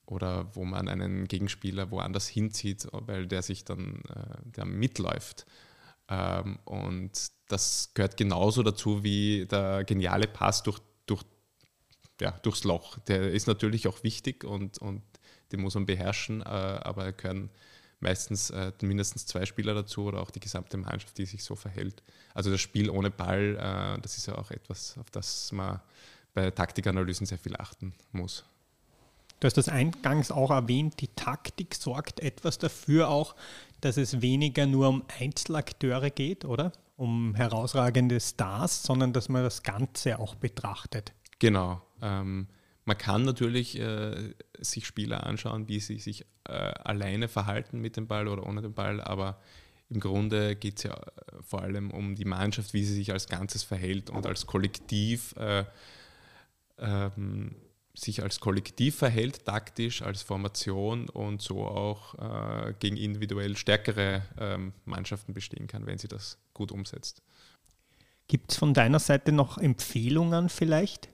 [0.06, 5.46] Oder wo man einen Gegenspieler woanders hinzieht, weil der sich dann äh, der mitläuft.
[6.08, 7.12] Ähm, und
[7.48, 11.22] das gehört genauso dazu wie der geniale Pass durch, durch,
[12.20, 12.98] ja, durchs Loch.
[13.00, 15.02] Der ist natürlich auch wichtig und, und
[15.52, 17.50] den muss man beherrschen, äh, aber da gehören
[18.02, 22.02] meistens äh, mindestens zwei Spieler dazu oder auch die gesamte Mannschaft, die sich so verhält.
[22.34, 25.80] Also das Spiel ohne Ball, äh, das ist ja auch etwas, auf das man
[26.34, 28.44] bei Taktikanalysen sehr viel achten muss.
[29.40, 33.34] Du hast das eingangs auch erwähnt, die Taktik sorgt etwas dafür auch,
[33.80, 36.72] dass es weniger nur um Einzelakteure geht, oder?
[36.96, 41.12] Um herausragende Stars, sondern dass man das Ganze auch betrachtet.
[41.40, 41.82] Genau.
[42.00, 42.46] Ähm,
[42.84, 48.06] man kann natürlich äh, sich Spieler anschauen, wie sie sich äh, alleine verhalten mit dem
[48.06, 49.40] Ball oder ohne den Ball, aber
[49.88, 53.28] im Grunde geht es ja äh, vor allem um die Mannschaft, wie sie sich als
[53.28, 55.64] Ganzes verhält und als Kollektiv äh,
[56.78, 57.54] ähm,
[57.94, 64.72] sich als Kollektiv verhält, taktisch, als Formation und so auch äh, gegen individuell stärkere ähm,
[64.86, 67.22] Mannschaften bestehen kann, wenn sie das gut umsetzt.
[68.28, 71.10] Gibt es von deiner Seite noch Empfehlungen vielleicht?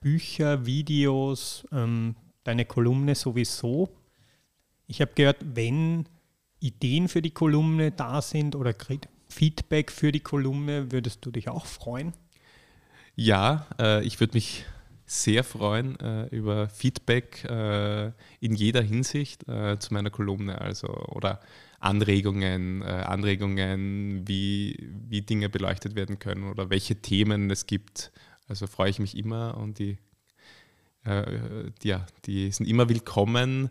[0.00, 3.90] Bücher, Videos, ähm, deine Kolumne sowieso?
[4.86, 6.06] Ich habe gehört, wenn
[6.60, 8.74] Ideen für die Kolumne da sind oder
[9.28, 12.12] Feedback für die Kolumne, würdest du dich auch freuen?
[13.14, 14.64] Ja, äh, ich würde mich
[15.06, 18.08] sehr freuen äh, über Feedback äh,
[18.40, 21.40] in jeder Hinsicht äh, zu meiner Kolumne, also oder
[21.80, 28.12] Anregungen, äh, Anregungen, wie, wie Dinge beleuchtet werden können oder welche Themen es gibt.
[28.48, 29.98] Also freue ich mich immer und die,
[31.04, 33.70] äh, ja, die sind immer willkommen.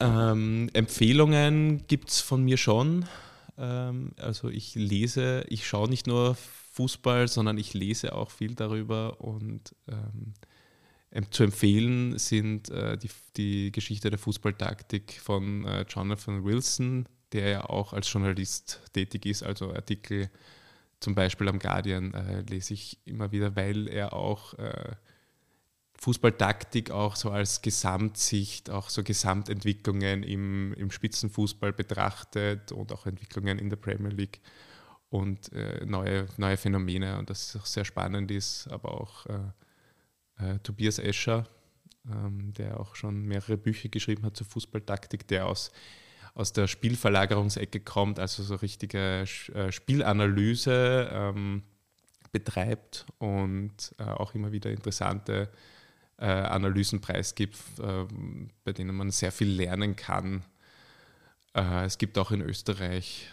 [0.00, 3.06] Ähm, Empfehlungen gibt es von mir schon.
[3.56, 6.36] Ähm, also ich lese, ich schaue nicht nur
[6.72, 10.34] Fußball, sondern ich lese auch viel darüber und ähm,
[11.30, 17.64] zu empfehlen sind äh, die, die Geschichte der Fußballtaktik von äh, Jonathan Wilson, der ja
[17.64, 20.30] auch als Journalist tätig ist, also Artikel
[21.00, 24.96] zum Beispiel am Guardian äh, lese ich immer wieder, weil er auch äh,
[26.00, 33.58] Fußballtaktik auch so als Gesamtsicht, auch so Gesamtentwicklungen im, im Spitzenfußball betrachtet und auch Entwicklungen
[33.58, 34.40] in der Premier League
[35.10, 39.38] und äh, neue, neue Phänomene und das auch sehr spannend ist, aber auch äh,
[40.38, 41.48] äh, Tobias Escher,
[42.08, 45.72] ähm, der auch schon mehrere Bücher geschrieben hat zur Fußballtaktik, der aus,
[46.38, 49.24] aus der Spielverlagerungsecke kommt, also so richtige
[49.54, 51.62] äh, Spielanalyse ähm,
[52.32, 55.50] betreibt und äh, auch immer wieder interessante
[56.18, 57.56] äh, Analysen preisgibt,
[58.64, 60.42] bei denen man sehr viel lernen kann.
[61.52, 63.32] es gibt auch in Österreich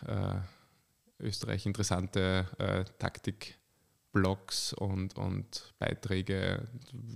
[1.20, 6.68] Österreich interessante äh, Taktik-Blogs und, und Beiträge.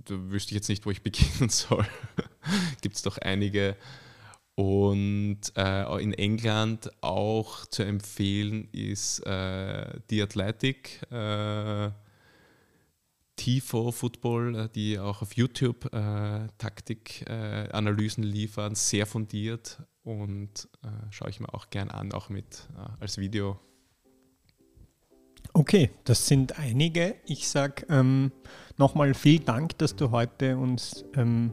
[0.04, 1.86] Da wüsste ich jetzt nicht, wo ich beginnen soll.
[2.80, 3.76] Gibt es doch einige.
[4.60, 11.00] Und äh, in England auch zu empfehlen ist äh, The Athletic.
[11.10, 11.88] Äh,
[13.36, 20.88] Tifo Football, äh, die auch auf YouTube äh, Taktikanalysen äh, liefern, sehr fundiert und äh,
[21.08, 22.68] schaue ich mir auch gern an, auch mit
[23.00, 23.58] als Video.
[25.54, 27.14] Okay, das sind einige.
[27.24, 28.30] Ich sage ähm,
[28.76, 31.50] nochmal vielen Dank, dass du heute uns ähm,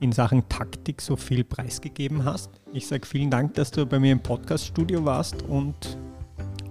[0.00, 2.50] in Sachen Taktik so viel preisgegeben hast.
[2.72, 5.98] Ich sage vielen Dank, dass du bei mir im Podcaststudio warst und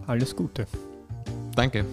[0.07, 0.65] alles Gute.
[1.55, 1.85] Danke.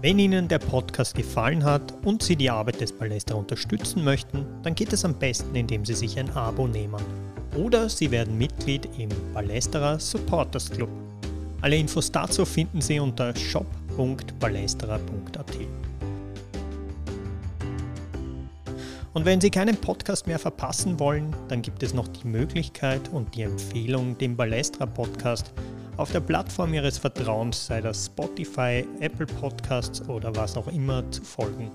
[0.00, 4.74] Wenn Ihnen der Podcast gefallen hat und Sie die Arbeit des Palästra unterstützen möchten, dann
[4.74, 7.02] geht es am besten, indem Sie sich ein Abo nehmen.
[7.56, 10.90] Oder Sie werden Mitglied im Palästra Supporters Club.
[11.60, 15.56] Alle Infos dazu finden Sie unter shop.palästra.at.
[19.12, 23.34] Und wenn Sie keinen Podcast mehr verpassen wollen, dann gibt es noch die Möglichkeit und
[23.34, 25.52] die Empfehlung, dem Balestra Podcast
[25.96, 31.22] auf der Plattform Ihres Vertrauens, sei das Spotify, Apple Podcasts oder was auch immer, zu
[31.22, 31.72] folgen.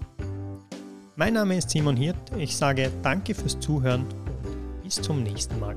[1.17, 5.75] Mein Name ist Simon Hirt, ich sage danke fürs Zuhören und bis zum nächsten Mal.